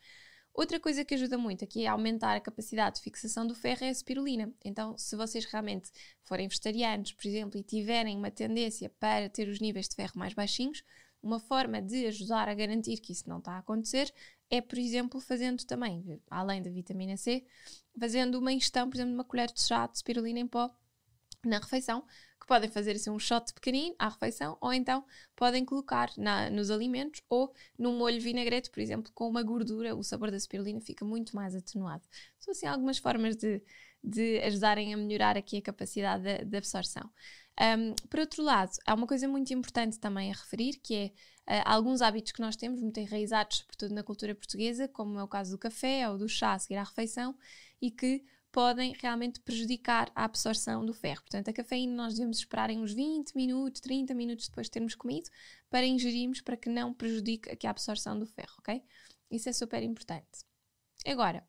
Outra 0.56 0.80
coisa 0.80 1.04
que 1.04 1.14
ajuda 1.14 1.36
muito 1.36 1.64
aqui 1.64 1.86
a 1.86 1.92
aumentar 1.92 2.34
a 2.34 2.40
capacidade 2.40 2.96
de 2.96 3.02
fixação 3.02 3.46
do 3.46 3.54
ferro 3.54 3.84
é 3.84 3.90
a 3.90 3.94
spirulina. 3.94 4.50
Então, 4.64 4.96
se 4.96 5.14
vocês 5.14 5.44
realmente 5.44 5.90
forem 6.22 6.48
vegetarianos, 6.48 7.12
por 7.12 7.26
exemplo, 7.26 7.60
e 7.60 7.62
tiverem 7.62 8.16
uma 8.16 8.30
tendência 8.30 8.88
para 8.98 9.28
ter 9.28 9.48
os 9.48 9.60
níveis 9.60 9.86
de 9.86 9.94
ferro 9.94 10.12
mais 10.14 10.32
baixinhos, 10.32 10.82
uma 11.22 11.38
forma 11.38 11.82
de 11.82 12.06
ajudar 12.06 12.48
a 12.48 12.54
garantir 12.54 12.98
que 12.98 13.12
isso 13.12 13.28
não 13.28 13.38
está 13.38 13.52
a 13.52 13.58
acontecer 13.58 14.10
é, 14.50 14.60
por 14.60 14.78
exemplo, 14.78 15.20
fazendo 15.20 15.64
também, 15.64 16.20
além 16.30 16.62
da 16.62 16.70
vitamina 16.70 17.16
C, 17.16 17.44
fazendo 17.98 18.38
uma 18.38 18.52
ingestão, 18.52 18.88
por 18.88 18.96
exemplo, 18.96 19.12
de 19.12 19.18
uma 19.18 19.24
colher 19.24 19.52
de 19.52 19.60
chá 19.60 19.86
de 19.86 19.98
spirulina 19.98 20.38
em 20.38 20.46
pó 20.46 20.74
na 21.44 21.58
refeição, 21.58 22.04
que 22.40 22.46
podem 22.46 22.68
fazer 22.70 22.92
assim 22.92 23.10
um 23.10 23.18
shot 23.18 23.52
pequenino 23.52 23.94
à 23.98 24.08
refeição, 24.08 24.56
ou 24.60 24.72
então 24.72 25.04
podem 25.34 25.64
colocar 25.64 26.10
na, 26.16 26.50
nos 26.50 26.70
alimentos 26.70 27.22
ou 27.28 27.52
num 27.78 27.96
molho 27.96 28.20
vinagrete, 28.20 28.70
por 28.70 28.80
exemplo, 28.80 29.12
com 29.12 29.28
uma 29.28 29.42
gordura, 29.42 29.94
o 29.94 30.02
sabor 30.02 30.30
da 30.30 30.38
spirulina 30.38 30.80
fica 30.80 31.04
muito 31.04 31.34
mais 31.34 31.54
atenuado. 31.54 32.04
São 32.38 32.52
assim 32.52 32.66
algumas 32.66 32.98
formas 32.98 33.36
de, 33.36 33.62
de 34.02 34.38
ajudarem 34.40 34.94
a 34.94 34.96
melhorar 34.96 35.36
aqui 35.36 35.58
a 35.58 35.62
capacidade 35.62 36.22
de, 36.22 36.44
de 36.44 36.56
absorção. 36.56 37.10
Um, 37.58 37.94
por 38.08 38.20
outro 38.20 38.42
lado, 38.42 38.72
há 38.86 38.94
uma 38.94 39.06
coisa 39.06 39.26
muito 39.26 39.52
importante 39.52 39.98
também 39.98 40.30
a 40.30 40.34
referir, 40.34 40.78
que 40.82 40.94
é 40.94 41.12
alguns 41.64 42.02
hábitos 42.02 42.32
que 42.32 42.40
nós 42.40 42.56
temos 42.56 42.80
muito 42.80 42.98
enraizados, 42.98 43.58
sobretudo 43.58 43.94
na 43.94 44.02
cultura 44.02 44.34
portuguesa, 44.34 44.88
como 44.88 45.18
é 45.18 45.22
o 45.22 45.28
caso 45.28 45.52
do 45.52 45.58
café 45.58 46.08
ou 46.08 46.18
do 46.18 46.28
chá 46.28 46.54
a 46.54 46.58
seguir 46.58 46.76
à 46.76 46.82
refeição, 46.82 47.36
e 47.80 47.90
que 47.90 48.24
podem 48.50 48.94
realmente 49.00 49.38
prejudicar 49.40 50.10
a 50.14 50.24
absorção 50.24 50.84
do 50.84 50.94
ferro. 50.94 51.20
Portanto, 51.20 51.50
a 51.50 51.52
cafeína 51.52 51.94
nós 51.94 52.14
devemos 52.14 52.38
esperar 52.38 52.70
em 52.70 52.78
uns 52.78 52.94
20 52.94 53.34
minutos, 53.34 53.82
30 53.82 54.14
minutos 54.14 54.48
depois 54.48 54.66
de 54.66 54.70
termos 54.70 54.94
comido 54.94 55.28
para 55.68 55.84
ingerirmos 55.84 56.40
para 56.40 56.56
que 56.56 56.70
não 56.70 56.94
prejudique 56.94 57.50
aqui 57.50 57.66
a 57.66 57.70
absorção 57.70 58.18
do 58.18 58.24
ferro, 58.24 58.54
ok? 58.58 58.82
Isso 59.30 59.48
é 59.48 59.52
super 59.52 59.82
importante. 59.82 60.44
Agora, 61.06 61.46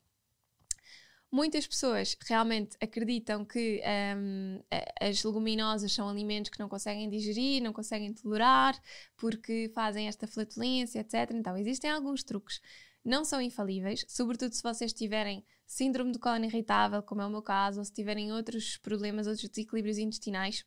Muitas 1.29 1.67
pessoas 1.67 2.15
realmente 2.25 2.77
acreditam 2.81 3.43
que 3.43 3.81
um, 4.15 4.61
as 5.01 5.21
leguminosas 5.23 5.91
são 5.91 6.07
alimentos 6.07 6.49
que 6.49 6.59
não 6.59 6.69
conseguem 6.69 7.09
digerir, 7.09 7.61
não 7.61 7.73
conseguem 7.73 8.13
tolerar, 8.13 8.79
porque 9.17 9.69
fazem 9.75 10.07
esta 10.07 10.25
flatulência, 10.25 10.99
etc. 10.99 11.31
Então, 11.33 11.57
existem 11.57 11.91
alguns 11.91 12.23
truques. 12.23 12.61
Não 13.03 13.25
são 13.25 13.41
infalíveis, 13.41 14.05
sobretudo 14.07 14.53
se 14.53 14.63
vocês 14.63 14.93
tiverem 14.93 15.45
síndrome 15.65 16.13
do 16.13 16.19
cólon 16.19 16.45
irritável, 16.45 17.03
como 17.03 17.21
é 17.21 17.25
o 17.25 17.29
meu 17.29 17.41
caso, 17.41 17.79
ou 17.79 17.85
se 17.85 17.93
tiverem 17.93 18.31
outros 18.31 18.77
problemas, 18.77 19.27
outros 19.27 19.49
desequilíbrios 19.49 19.97
intestinais. 19.97 20.63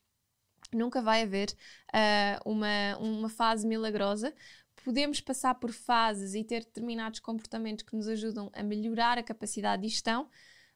Nunca 0.72 1.00
vai 1.00 1.22
haver 1.22 1.48
uh, 1.88 2.50
uma, 2.50 2.96
uma 2.98 3.28
fase 3.30 3.66
milagrosa, 3.66 4.34
podemos 4.84 5.20
passar 5.20 5.54
por 5.54 5.72
fases 5.72 6.34
e 6.34 6.44
ter 6.44 6.64
determinados 6.64 7.20
comportamentos 7.20 7.84
que 7.84 7.96
nos 7.96 8.08
ajudam 8.08 8.50
a 8.52 8.62
melhorar 8.62 9.18
a 9.18 9.22
capacidade 9.22 9.82
de 9.82 9.88
digestão, 9.88 10.28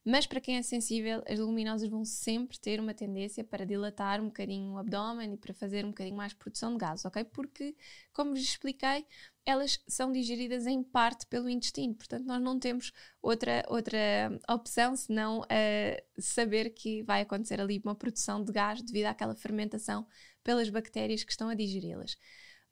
mas 0.05 0.27
para 0.27 0.39
quem 0.39 0.59
é 0.59 0.63
sensível, 0.63 1.23
as 1.27 1.39
luminosas 1.39 1.89
vão 1.89 2.05
sempre 2.05 2.59
ter 2.59 2.79
uma 2.79 2.93
tendência 2.93 3.43
para 3.43 3.65
dilatar 3.65 4.21
um 4.21 4.27
bocadinho 4.27 4.75
o 4.75 4.79
abdômen 4.79 5.33
e 5.33 5.37
para 5.39 5.55
fazer 5.55 5.83
um 5.83 5.89
bocadinho 5.89 6.17
mais 6.17 6.35
produção 6.35 6.73
de 6.73 6.79
gás, 6.79 7.07
ok? 7.07 7.25
Porque, 7.25 7.75
como 8.13 8.33
vos 8.33 8.43
expliquei, 8.43 9.07
elas 9.47 9.83
são 9.89 10.13
digeridas 10.13 10.67
em 10.67 10.83
parte 10.83 11.27
pelo 11.27 11.49
intestino, 11.49 11.95
portanto, 11.95 12.27
nós 12.27 12.43
não 12.43 12.59
temos 12.59 12.93
outra, 13.23 13.65
outra 13.67 13.99
opção 14.47 14.95
senão 14.95 15.41
uh, 15.41 16.21
saber 16.21 16.71
que 16.71 17.03
vai 17.03 17.23
acontecer 17.23 17.59
ali 17.59 17.81
uma 17.83 17.95
produção 17.95 18.45
de 18.45 18.53
gás 18.53 18.83
devido 18.83 19.07
àquela 19.07 19.35
fermentação 19.35 20.07
pelas 20.43 20.69
bactérias 20.69 21.25
que 21.25 21.33
estão 21.33 21.49
a 21.49 21.55
digeri-las. 21.55 22.19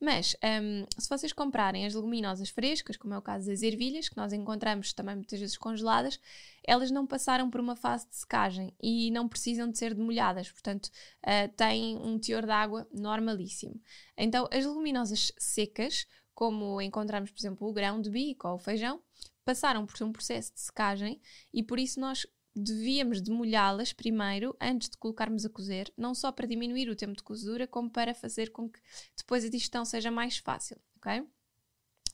Mas 0.02 0.34
um, 0.42 0.84
se 1.00 1.08
vocês 1.08 1.32
comprarem 1.32 1.86
as 1.86 1.94
leguminosas 1.94 2.48
frescas, 2.48 2.96
como 2.96 3.14
é 3.14 3.18
o 3.18 3.22
caso 3.22 3.46
das 3.46 3.62
ervilhas, 3.62 4.08
que 4.08 4.16
nós 4.16 4.32
encontramos 4.32 4.92
também 4.92 5.14
muitas 5.14 5.38
vezes 5.38 5.56
congeladas, 5.56 6.18
elas 6.64 6.90
não 6.90 7.06
passaram 7.06 7.48
por 7.48 7.60
uma 7.60 7.76
fase 7.76 8.08
de 8.08 8.16
secagem 8.16 8.74
e 8.82 9.12
não 9.12 9.28
precisam 9.28 9.70
de 9.70 9.78
ser 9.78 9.94
demolhadas, 9.94 10.50
portanto 10.50 10.86
uh, 10.86 11.48
têm 11.56 11.96
um 11.98 12.18
teor 12.18 12.44
de 12.44 12.50
água 12.50 12.84
normalíssimo. 12.92 13.80
Então 14.16 14.48
as 14.50 14.66
leguminosas 14.66 15.30
secas, 15.38 16.04
como 16.34 16.80
encontramos, 16.80 17.30
por 17.30 17.38
exemplo, 17.38 17.68
o 17.68 17.72
grão 17.72 18.00
de 18.00 18.10
bico 18.10 18.48
ou 18.48 18.56
o 18.56 18.58
feijão, 18.58 19.00
passaram 19.44 19.86
por 19.86 20.02
um 20.02 20.10
processo 20.10 20.52
de 20.52 20.62
secagem 20.62 21.20
e 21.54 21.62
por 21.62 21.78
isso 21.78 22.00
nós 22.00 22.26
devíamos 22.54 23.20
demolhá-las 23.20 23.92
primeiro 23.92 24.56
antes 24.60 24.90
de 24.90 24.96
colocarmos 24.96 25.44
a 25.44 25.50
cozer, 25.50 25.92
não 25.96 26.14
só 26.14 26.30
para 26.30 26.46
diminuir 26.46 26.88
o 26.88 26.96
tempo 26.96 27.16
de 27.16 27.22
cozedura, 27.22 27.66
como 27.66 27.90
para 27.90 28.14
fazer 28.14 28.50
com 28.50 28.68
que 28.68 28.80
depois 29.16 29.44
a 29.44 29.48
digestão 29.48 29.84
seja 29.84 30.10
mais 30.10 30.38
fácil, 30.38 30.78
ok? 30.96 31.26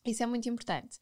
Isso 0.04 0.23
é 0.23 0.26
muito 0.26 0.49
importante. 0.49 0.99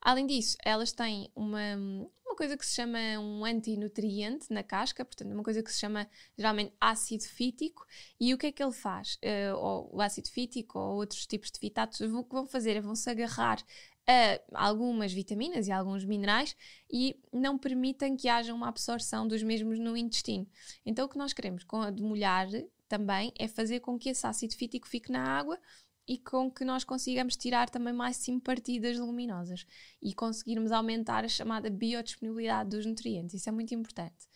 Além 0.00 0.26
disso, 0.26 0.56
elas 0.64 0.92
têm 0.92 1.30
uma, 1.34 1.76
uma 2.24 2.36
coisa 2.36 2.56
que 2.56 2.64
se 2.64 2.74
chama 2.74 2.98
um 3.18 3.44
antinutriente 3.44 4.46
na 4.52 4.62
casca, 4.62 5.04
portanto, 5.04 5.32
uma 5.32 5.42
coisa 5.42 5.62
que 5.62 5.72
se 5.72 5.80
chama 5.80 6.08
geralmente 6.36 6.72
ácido 6.80 7.24
fítico. 7.24 7.84
E 8.18 8.32
o 8.32 8.38
que 8.38 8.46
é 8.46 8.52
que 8.52 8.62
ele 8.62 8.72
faz? 8.72 9.14
Uh, 9.16 9.56
ou 9.56 9.96
o 9.96 10.00
ácido 10.00 10.28
fítico 10.30 10.78
ou 10.78 10.96
outros 10.96 11.26
tipos 11.26 11.50
de 11.50 11.58
fitatos, 11.58 12.00
o 12.00 12.24
que 12.24 12.34
vão 12.34 12.46
fazer 12.46 12.76
é 12.76 12.80
vão-se 12.80 13.10
agarrar 13.10 13.62
a 14.08 14.66
algumas 14.66 15.12
vitaminas 15.12 15.68
e 15.68 15.72
alguns 15.72 16.04
minerais 16.04 16.56
e 16.90 17.14
não 17.30 17.58
permitem 17.58 18.16
que 18.16 18.28
haja 18.28 18.54
uma 18.54 18.68
absorção 18.68 19.28
dos 19.28 19.42
mesmos 19.42 19.78
no 19.78 19.96
intestino. 19.96 20.46
Então, 20.84 21.04
o 21.04 21.08
que 21.08 21.18
nós 21.18 21.34
queremos 21.34 21.62
com 21.62 21.82
a 21.82 21.90
demolhar 21.90 22.48
também 22.88 23.32
é 23.38 23.46
fazer 23.46 23.80
com 23.80 23.98
que 23.98 24.08
esse 24.08 24.26
ácido 24.26 24.54
fítico 24.54 24.88
fique 24.88 25.12
na 25.12 25.22
água 25.22 25.60
e 26.08 26.16
com 26.16 26.50
que 26.50 26.64
nós 26.64 26.84
consigamos 26.84 27.36
tirar 27.36 27.68
também 27.68 27.92
máximo 27.92 28.40
partido 28.40 28.84
das 28.84 28.98
luminosas 28.98 29.66
e 30.00 30.14
conseguirmos 30.14 30.72
aumentar 30.72 31.22
a 31.22 31.28
chamada 31.28 31.68
biodisponibilidade 31.68 32.70
dos 32.70 32.86
nutrientes. 32.86 33.34
Isso 33.34 33.48
é 33.50 33.52
muito 33.52 33.74
importante. 33.74 34.26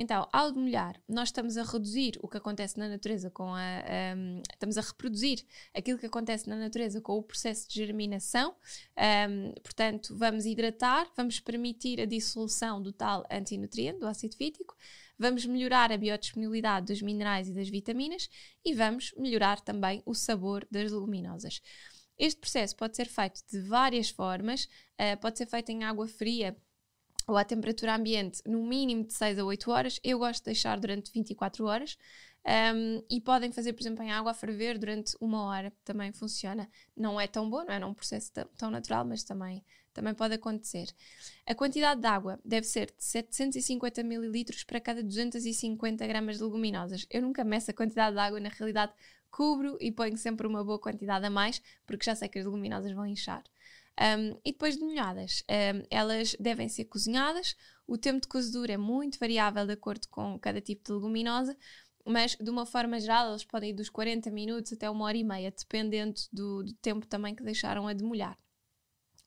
Então, 0.00 0.28
ao 0.32 0.52
demolhar, 0.52 1.02
nós 1.08 1.28
estamos 1.28 1.56
a 1.56 1.64
reduzir 1.64 2.20
o 2.22 2.28
que 2.28 2.36
acontece 2.36 2.78
na 2.78 2.88
natureza 2.88 3.30
com 3.30 3.52
a. 3.52 3.82
Um, 4.16 4.40
estamos 4.52 4.78
a 4.78 4.80
reproduzir 4.80 5.44
aquilo 5.74 5.98
que 5.98 6.06
acontece 6.06 6.48
na 6.48 6.54
natureza 6.54 7.00
com 7.00 7.18
o 7.18 7.22
processo 7.22 7.68
de 7.68 7.74
germinação. 7.74 8.54
Um, 8.96 9.52
portanto, 9.60 10.16
vamos 10.16 10.46
hidratar, 10.46 11.10
vamos 11.16 11.40
permitir 11.40 12.00
a 12.00 12.04
dissolução 12.04 12.80
do 12.80 12.92
tal 12.92 13.26
antinutriente, 13.28 13.98
do 13.98 14.06
ácido 14.06 14.36
fítico, 14.36 14.76
vamos 15.18 15.44
melhorar 15.44 15.90
a 15.90 15.96
biodisponibilidade 15.96 16.86
dos 16.86 17.02
minerais 17.02 17.48
e 17.48 17.52
das 17.52 17.68
vitaminas 17.68 18.30
e 18.64 18.74
vamos 18.74 19.12
melhorar 19.18 19.60
também 19.60 20.00
o 20.06 20.14
sabor 20.14 20.64
das 20.70 20.92
leguminosas. 20.92 21.60
Este 22.16 22.40
processo 22.40 22.76
pode 22.76 22.94
ser 22.94 23.08
feito 23.08 23.40
de 23.50 23.60
várias 23.62 24.10
formas, 24.10 24.68
uh, 24.94 25.18
pode 25.20 25.38
ser 25.38 25.46
feito 25.46 25.70
em 25.70 25.82
água 25.82 26.06
fria 26.06 26.56
ou 27.28 27.36
à 27.36 27.44
temperatura 27.44 27.94
ambiente 27.94 28.40
no 28.46 28.66
mínimo 28.66 29.04
de 29.04 29.12
6 29.12 29.38
a 29.38 29.44
8 29.44 29.70
horas. 29.70 30.00
Eu 30.02 30.18
gosto 30.18 30.40
de 30.40 30.46
deixar 30.46 30.80
durante 30.80 31.12
24 31.12 31.64
horas. 31.66 31.98
Um, 32.46 33.02
e 33.10 33.20
podem 33.20 33.52
fazer, 33.52 33.74
por 33.74 33.82
exemplo, 33.82 34.02
em 34.02 34.10
água 34.10 34.30
a 34.30 34.34
ferver 34.34 34.78
durante 34.78 35.14
uma 35.20 35.42
hora, 35.44 35.70
também 35.84 36.10
funciona. 36.12 36.66
Não 36.96 37.20
é 37.20 37.26
tão 37.26 37.50
bom, 37.50 37.62
não 37.64 37.74
é, 37.74 37.78
não 37.78 37.88
é 37.88 37.90
um 37.90 37.94
processo 37.94 38.32
tão 38.56 38.70
natural, 38.70 39.04
mas 39.04 39.22
também, 39.22 39.62
também 39.92 40.14
pode 40.14 40.34
acontecer. 40.34 40.88
A 41.46 41.54
quantidade 41.54 42.00
de 42.00 42.06
água 42.06 42.40
deve 42.42 42.66
ser 42.66 42.86
de 42.86 43.04
750 43.04 44.00
ml 44.00 44.44
para 44.66 44.80
cada 44.80 45.02
250 45.02 46.06
gramas 46.06 46.38
de 46.38 46.44
leguminosas. 46.44 47.06
Eu 47.10 47.20
nunca 47.20 47.44
meço 47.44 47.70
a 47.70 47.74
quantidade 47.74 48.14
de 48.14 48.20
água, 48.22 48.40
na 48.40 48.48
realidade, 48.48 48.94
cubro 49.30 49.76
e 49.78 49.92
ponho 49.92 50.16
sempre 50.16 50.46
uma 50.46 50.64
boa 50.64 50.78
quantidade 50.78 51.26
a 51.26 51.30
mais, 51.30 51.60
porque 51.86 52.06
já 52.06 52.14
sei 52.14 52.28
que 52.30 52.38
as 52.38 52.46
leguminosas 52.46 52.92
vão 52.92 53.06
inchar. 53.06 53.44
Um, 54.00 54.38
e 54.44 54.52
depois 54.52 54.76
de 54.76 54.84
molhadas, 54.84 55.42
um, 55.50 55.82
elas 55.90 56.36
devem 56.38 56.68
ser 56.68 56.84
cozinhadas. 56.84 57.56
O 57.86 57.98
tempo 57.98 58.20
de 58.20 58.28
cozedura 58.28 58.72
é 58.72 58.76
muito 58.76 59.18
variável 59.18 59.66
de 59.66 59.72
acordo 59.72 60.08
com 60.08 60.38
cada 60.38 60.60
tipo 60.60 60.84
de 60.84 60.92
leguminosa, 60.92 61.56
mas 62.06 62.36
de 62.36 62.50
uma 62.50 62.64
forma 62.64 63.00
geral 63.00 63.30
eles 63.30 63.44
podem 63.44 63.70
ir 63.70 63.74
dos 63.74 63.90
40 63.90 64.30
minutos 64.30 64.72
até 64.72 64.88
uma 64.88 65.04
hora 65.04 65.16
e 65.16 65.24
meia, 65.24 65.50
dependendo 65.50 66.20
do, 66.32 66.62
do 66.62 66.74
tempo 66.74 67.06
também 67.06 67.34
que 67.34 67.42
deixaram 67.42 67.88
a 67.88 67.92
demolhar. 67.92 68.36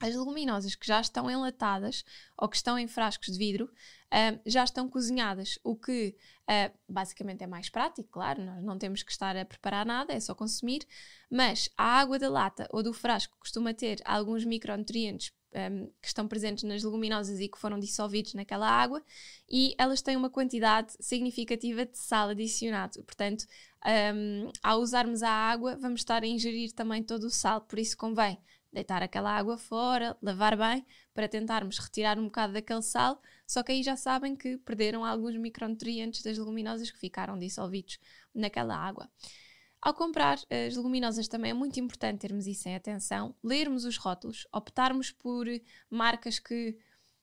As 0.02 0.16
leguminosas 0.16 0.74
que 0.74 0.88
já 0.88 1.00
estão 1.00 1.30
enlatadas 1.30 2.04
ou 2.36 2.50
que 2.50 2.56
estão 2.56 2.78
em 2.78 2.88
frascos 2.88 3.32
de 3.32 3.38
vidro 3.38 3.66
uh, 3.66 4.40
já 4.46 4.64
estão 4.64 4.90
cozinhadas, 4.90 5.60
o 5.64 5.76
que 5.76 6.16
uh, 6.50 6.78
basicamente 6.90 7.44
é 7.44 7.48
mais 7.48 7.70
prático, 7.70 8.10
claro, 8.10 8.44
nós 8.44 8.64
não 8.64 8.80
temos 8.80 9.04
que 9.04 9.12
estar 9.12 9.38
a 9.38 9.46
preparar 9.46 9.86
nada, 9.86 10.12
é 10.12 10.20
só 10.20 10.34
consumir, 10.34 10.88
mas 11.30 11.70
a 11.78 12.00
água 12.00 12.18
da 12.18 12.30
lata 12.30 12.68
ou 12.72 12.82
do 12.82 12.94
frasco 12.94 13.38
costuma 13.40 13.76
ter 13.76 14.02
alguns 14.04 14.44
micronutrientes 14.44 15.32
um, 15.54 15.88
que 16.02 16.08
estão 16.08 16.28
presentes 16.28 16.64
nas 16.64 16.84
leguminosas 16.84 17.40
e 17.40 17.48
que 17.48 17.58
foram 17.58 17.80
dissolvidos 17.80 18.34
naquela 18.34 18.70
água, 18.70 19.04
e 19.50 19.76
elas 19.78 20.02
têm 20.02 20.16
uma 20.16 20.30
quantidade 20.30 20.94
significativa 21.00 21.86
de 21.86 21.98
sal 21.98 22.30
adicionado. 22.30 23.04
Portanto, 23.04 23.46
um, 24.16 24.50
ao 24.64 24.80
usarmos 24.80 25.22
a 25.22 25.30
água, 25.30 25.76
vamos 25.76 26.02
estar 26.02 26.24
a 26.24 26.28
ingerir 26.28 26.72
também 26.72 27.04
todo 27.04 27.26
o 27.26 27.30
sal, 27.30 27.62
por 27.62 27.78
isso 27.78 27.98
convém 27.98 28.40
deitar 28.72 29.04
aquela 29.04 29.36
água 29.36 29.58
fora, 29.58 30.18
lavar 30.22 30.58
bem, 30.58 30.86
para 31.14 31.28
tentarmos 31.28 31.78
retirar 31.78 32.18
um 32.18 32.26
bocado 32.26 32.54
daquele 32.54 32.82
sal, 32.82 33.22
só 33.46 33.62
que 33.64 33.72
aí 33.72 33.84
já 33.84 33.96
sabem 33.96 34.36
que 34.36 34.58
perderam 34.58 35.04
alguns 35.04 35.36
micronutrientes 35.36 36.24
das 36.24 36.38
leguminosas 36.38 36.90
que 36.90 36.98
ficaram 36.98 37.38
dissolvidos 37.38 38.00
naquela 38.34 38.76
água. 38.76 39.10
Ao 39.82 39.94
comprar 39.94 40.38
as 40.50 40.76
leguminosas 40.76 41.28
também 41.28 41.52
é 41.52 41.54
muito 41.54 41.80
importante 41.80 42.20
termos 42.20 42.46
isso 42.46 42.70
em 42.70 42.76
atenção, 42.76 43.36
lermos 43.44 43.84
os 43.84 43.98
rótulos, 43.98 44.48
optarmos 44.54 45.12
por 45.12 45.48
marcas 45.90 46.38
que 46.38 46.78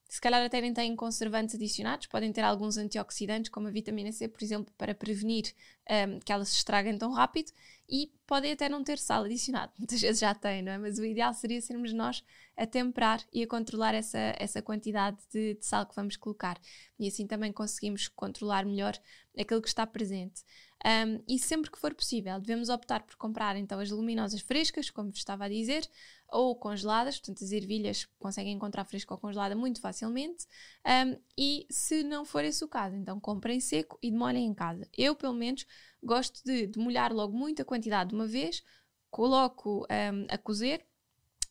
se 0.08 0.20
calhar 0.20 0.42
até 0.42 0.60
nem 0.60 0.72
têm 0.72 0.96
conservantes 0.96 1.54
adicionados, 1.54 2.06
podem 2.06 2.32
ter 2.32 2.40
alguns 2.40 2.78
antioxidantes, 2.78 3.50
como 3.50 3.68
a 3.68 3.70
vitamina 3.70 4.10
C, 4.10 4.26
por 4.26 4.42
exemplo, 4.42 4.72
para 4.78 4.94
prevenir 4.94 5.54
um, 5.88 6.18
que 6.18 6.32
elas 6.32 6.48
se 6.48 6.56
estraguem 6.56 6.96
tão 6.96 7.12
rápido, 7.12 7.52
e 7.88 8.12
podem 8.26 8.52
até 8.52 8.68
não 8.68 8.84
ter 8.84 8.98
sal 8.98 9.24
adicionado. 9.24 9.72
Muitas 9.78 10.00
vezes 10.00 10.20
já 10.20 10.34
têm, 10.34 10.62
não 10.62 10.72
é? 10.72 10.78
Mas 10.78 10.98
o 10.98 11.04
ideal 11.04 11.32
seria 11.32 11.60
sermos 11.60 11.92
nós 11.92 12.22
a 12.56 12.66
temperar 12.66 13.24
e 13.32 13.42
a 13.42 13.46
controlar 13.46 13.94
essa, 13.94 14.34
essa 14.38 14.60
quantidade 14.60 15.16
de, 15.32 15.54
de 15.54 15.64
sal 15.64 15.86
que 15.86 15.94
vamos 15.94 16.16
colocar. 16.16 16.60
E 16.98 17.08
assim 17.08 17.26
também 17.26 17.52
conseguimos 17.52 18.08
controlar 18.08 18.66
melhor 18.66 18.94
aquilo 19.38 19.62
que 19.62 19.68
está 19.68 19.86
presente. 19.86 20.42
Um, 20.84 21.22
e 21.26 21.38
sempre 21.40 21.70
que 21.70 21.78
for 21.78 21.92
possível, 21.92 22.38
devemos 22.40 22.68
optar 22.68 23.02
por 23.02 23.16
comprar 23.16 23.56
então 23.56 23.80
as 23.80 23.90
luminosas 23.90 24.40
frescas, 24.40 24.90
como 24.90 25.10
vos 25.10 25.18
estava 25.18 25.44
a 25.44 25.48
dizer, 25.48 25.88
ou 26.28 26.54
congeladas, 26.54 27.18
portanto 27.18 27.42
as 27.42 27.50
ervilhas 27.50 28.06
conseguem 28.18 28.52
encontrar 28.52 28.84
fresca 28.84 29.12
ou 29.12 29.18
congelada 29.18 29.56
muito 29.56 29.80
facilmente. 29.80 30.46
Um, 30.86 31.16
e 31.36 31.66
se 31.68 32.04
não 32.04 32.24
for 32.24 32.44
esse 32.44 32.64
o 32.64 32.68
caso, 32.68 32.94
então 32.94 33.18
comprem 33.18 33.58
seco 33.58 33.98
e 34.00 34.10
demolhem 34.10 34.46
em 34.46 34.54
casa. 34.54 34.88
Eu, 34.96 35.16
pelo 35.16 35.34
menos, 35.34 35.66
gosto 36.02 36.42
de, 36.44 36.66
de 36.66 36.78
molhar 36.78 37.12
logo 37.12 37.36
muita 37.36 37.64
quantidade 37.64 38.10
de 38.10 38.14
uma 38.14 38.26
vez, 38.26 38.62
coloco 39.10 39.86
um, 39.90 40.26
a 40.28 40.38
cozer 40.38 40.84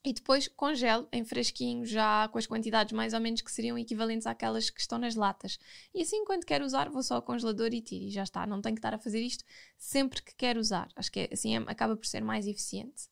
e 0.04 0.14
depois 0.14 0.48
congelo 0.48 1.08
em 1.12 1.26
fresquinho, 1.26 1.86
já 1.86 2.30
com 2.30 2.38
as 2.38 2.48
quantidades 2.48 2.94
mais 2.94 3.14
ou 3.14 3.20
menos 3.20 3.42
que 3.42 3.52
seriam 3.52 3.78
equivalentes 3.78 4.26
àquelas 4.26 4.70
que 4.70 4.80
estão 4.80 4.98
nas 4.98 5.16
latas. 5.16 5.60
E 5.94 6.02
assim, 6.02 6.24
quando 6.24 6.46
quero 6.46 6.64
usar, 6.64 6.90
vou 6.90 7.04
só 7.04 7.16
ao 7.16 7.22
congelador 7.22 7.74
e 7.74 7.82
tiro 7.82 8.06
e 8.06 8.10
já 8.10 8.24
está. 8.24 8.48
Não 8.48 8.62
tenho 8.62 8.76
que 8.76 8.80
estar 8.80 8.94
a 8.94 9.00
fazer 9.00 9.20
isto 9.20 9.44
sempre 9.78 10.22
que 10.22 10.34
quero 10.36 10.60
usar. 10.60 10.88
Acho 10.96 11.12
que 11.12 11.22
é, 11.22 11.30
assim 11.34 11.58
é, 11.58 11.60
acaba 11.68 11.98
por 11.98 12.06
ser 12.06 12.24
mais 12.24 12.48
eficiente. 12.48 13.10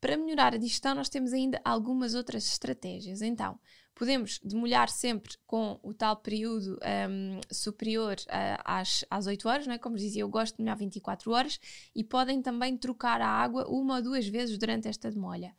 Para 0.00 0.16
melhorar 0.16 0.54
a 0.54 0.58
digestão, 0.58 0.94
nós 0.94 1.08
temos 1.08 1.32
ainda 1.32 1.60
algumas 1.64 2.14
outras 2.14 2.46
estratégias. 2.46 3.20
Então, 3.20 3.58
podemos 3.98 4.38
demolhar 4.44 4.88
sempre 4.88 5.36
com 5.44 5.80
o 5.82 5.92
tal 5.92 6.14
período 6.16 6.78
um, 7.10 7.40
superior 7.50 8.14
uh, 8.28 8.62
às, 8.64 9.04
às 9.10 9.26
8 9.26 9.48
horas, 9.48 9.66
não 9.66 9.74
é? 9.74 9.78
como 9.78 9.96
dizia, 9.96 10.22
eu 10.22 10.28
gosto 10.28 10.56
de 10.56 10.62
molhar 10.62 10.76
24 10.76 11.32
horas, 11.32 11.58
e 11.92 12.04
podem 12.04 12.40
também 12.40 12.76
trocar 12.76 13.20
a 13.20 13.26
água 13.26 13.66
uma 13.68 13.96
ou 13.96 14.02
duas 14.02 14.28
vezes 14.28 14.56
durante 14.56 14.86
esta 14.86 15.10
demolha. 15.10 15.52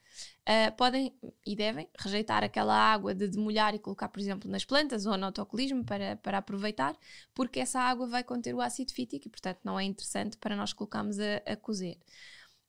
Uh, 0.47 0.75
podem 0.77 1.13
e 1.45 1.53
devem 1.53 1.87
rejeitar 1.99 2.41
aquela 2.43 2.73
água 2.73 3.13
de 3.13 3.27
demolhar 3.27 3.75
e 3.75 3.79
colocar, 3.79 4.07
por 4.07 4.21
exemplo, 4.21 4.49
nas 4.49 4.63
plantas 4.63 5.05
ou 5.05 5.17
no 5.17 5.25
autocolismo 5.25 5.83
para, 5.83 6.15
para 6.15 6.37
aproveitar, 6.37 6.95
porque 7.33 7.59
essa 7.59 7.81
água 7.81 8.07
vai 8.07 8.23
conter 8.23 8.55
o 8.55 8.61
ácido 8.61 8.93
fítico 8.93 9.27
e, 9.27 9.29
portanto, 9.29 9.59
não 9.65 9.77
é 9.77 9.83
interessante 9.83 10.37
para 10.37 10.55
nós 10.55 10.71
colocarmos 10.71 11.19
a, 11.19 11.37
a 11.45 11.57
cozer. 11.57 11.97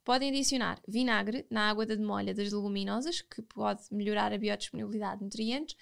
Podem 0.05 0.31
adicionar 0.31 0.81
vinagre 0.89 1.47
na 1.51 1.69
água 1.69 1.85
da 1.85 1.95
demolha 1.95 2.35
das 2.35 2.53
leguminosas, 2.53 3.21
que 3.21 3.43
pode 3.43 3.83
melhorar 3.91 4.33
a 4.33 4.39
biodisponibilidade 4.39 5.19
de 5.19 5.25
nutrientes, 5.25 5.77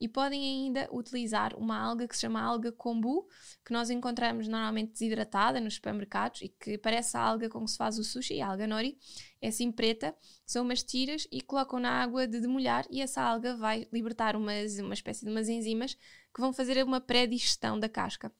e 0.00 0.08
podem 0.08 0.42
ainda 0.42 0.88
utilizar 0.92 1.56
uma 1.56 1.78
alga 1.78 2.06
que 2.06 2.14
se 2.14 2.22
chama 2.22 2.40
alga 2.40 2.72
kombu, 2.72 3.26
que 3.64 3.72
nós 3.72 3.90
encontramos 3.90 4.48
normalmente 4.48 4.92
desidratada 4.92 5.60
nos 5.60 5.74
supermercados 5.74 6.42
e 6.42 6.48
que 6.48 6.76
parece 6.76 7.16
a 7.16 7.20
alga 7.20 7.48
com 7.48 7.64
que 7.64 7.70
se 7.70 7.76
faz 7.76 7.98
o 7.98 8.04
sushi, 8.04 8.40
a 8.40 8.48
alga 8.48 8.66
nori, 8.66 8.98
é 9.40 9.48
assim 9.48 9.70
preta, 9.70 10.14
são 10.44 10.64
umas 10.64 10.82
tiras 10.82 11.26
e 11.30 11.40
colocam 11.40 11.78
na 11.78 11.90
água 12.02 12.26
de 12.26 12.40
demolhar 12.40 12.84
e 12.90 13.00
essa 13.00 13.22
alga 13.22 13.56
vai 13.56 13.88
libertar 13.92 14.36
umas, 14.36 14.78
uma 14.78 14.94
espécie 14.94 15.24
de 15.24 15.30
umas 15.30 15.48
enzimas 15.48 15.94
que 15.94 16.40
vão 16.40 16.52
fazer 16.52 16.82
uma 16.84 17.00
pré-digestão 17.00 17.78
da 17.78 17.88
casca. 17.88 18.32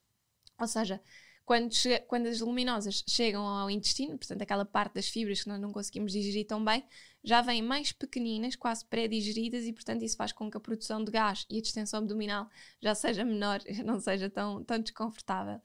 Ou 0.61 0.67
seja, 0.67 1.01
quando, 1.45 1.71
quando 2.07 2.27
as 2.27 2.41
luminosas 2.41 3.05
chegam 3.09 3.47
ao 3.47 3.71
intestino, 3.71 4.17
portanto, 4.17 4.43
aquela 4.43 4.65
parte 4.65 4.95
das 4.95 5.09
fibras 5.09 5.43
que 5.43 5.49
nós 5.49 5.61
não 5.61 5.73
conseguimos 5.73 6.13
digerir 6.13 6.47
tão 6.47 6.65
bem, 6.65 6.85
já 7.23 7.43
vêm 7.43 7.63
mais 7.63 7.93
pequeninas, 7.93 8.57
quase 8.57 8.85
pré-digeridas, 8.85 9.65
e 9.65 9.73
portanto 9.73 10.03
isso 10.03 10.17
faz 10.17 10.33
com 10.33 10.51
que 10.51 10.57
a 10.57 10.61
produção 10.61 11.05
de 11.05 11.11
gás 11.11 11.47
e 11.51 11.59
a 11.59 11.63
distensão 11.63 11.99
abdominal 11.99 12.49
já 12.81 12.95
seja 12.95 13.25
menor, 13.25 13.61
não 13.85 14.01
seja 14.01 14.31
tão, 14.31 14.65
tão 14.65 14.79
desconfortável. 14.79 15.61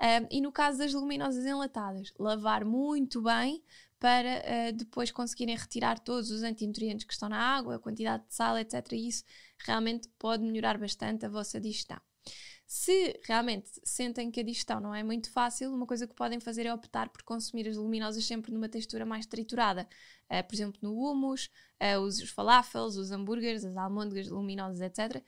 Um, 0.00 0.26
e 0.30 0.40
no 0.40 0.50
caso 0.50 0.78
das 0.78 0.92
luminosas 0.92 1.44
enlatadas, 1.46 2.12
lavar 2.18 2.64
muito 2.64 3.22
bem 3.22 3.62
para 4.00 4.42
uh, 4.42 4.72
depois 4.72 5.12
conseguirem 5.12 5.54
retirar 5.56 6.00
todos 6.00 6.32
os 6.32 6.42
antinutrientes 6.42 7.06
que 7.06 7.12
estão 7.12 7.28
na 7.28 7.38
água, 7.38 7.76
a 7.76 7.78
quantidade 7.78 8.26
de 8.26 8.34
sal, 8.34 8.58
etc. 8.58 8.84
Isso 8.92 9.22
realmente 9.58 10.08
pode 10.18 10.42
melhorar 10.42 10.76
bastante 10.76 11.24
a 11.24 11.28
vossa 11.28 11.60
digestão. 11.60 12.00
Se 12.74 13.20
realmente 13.24 13.68
sentem 13.84 14.30
que 14.30 14.40
a 14.40 14.42
digestão 14.42 14.80
não 14.80 14.94
é 14.94 15.02
muito 15.02 15.30
fácil, 15.30 15.70
uma 15.74 15.86
coisa 15.86 16.06
que 16.06 16.14
podem 16.14 16.40
fazer 16.40 16.64
é 16.64 16.72
optar 16.72 17.10
por 17.10 17.22
consumir 17.22 17.68
as 17.68 17.76
luminosas 17.76 18.24
sempre 18.24 18.50
numa 18.50 18.66
textura 18.66 19.04
mais 19.04 19.26
triturada. 19.26 19.86
Uh, 20.24 20.42
por 20.48 20.54
exemplo, 20.54 20.78
no 20.80 20.94
hummus, 20.98 21.50
uh, 21.78 22.00
os, 22.00 22.22
falafels, 22.30 22.96
os 22.96 23.10
hambúrgueres, 23.10 23.62
as 23.62 23.76
almôndegas 23.76 24.26
luminosas, 24.28 24.80
etc. 24.80 25.22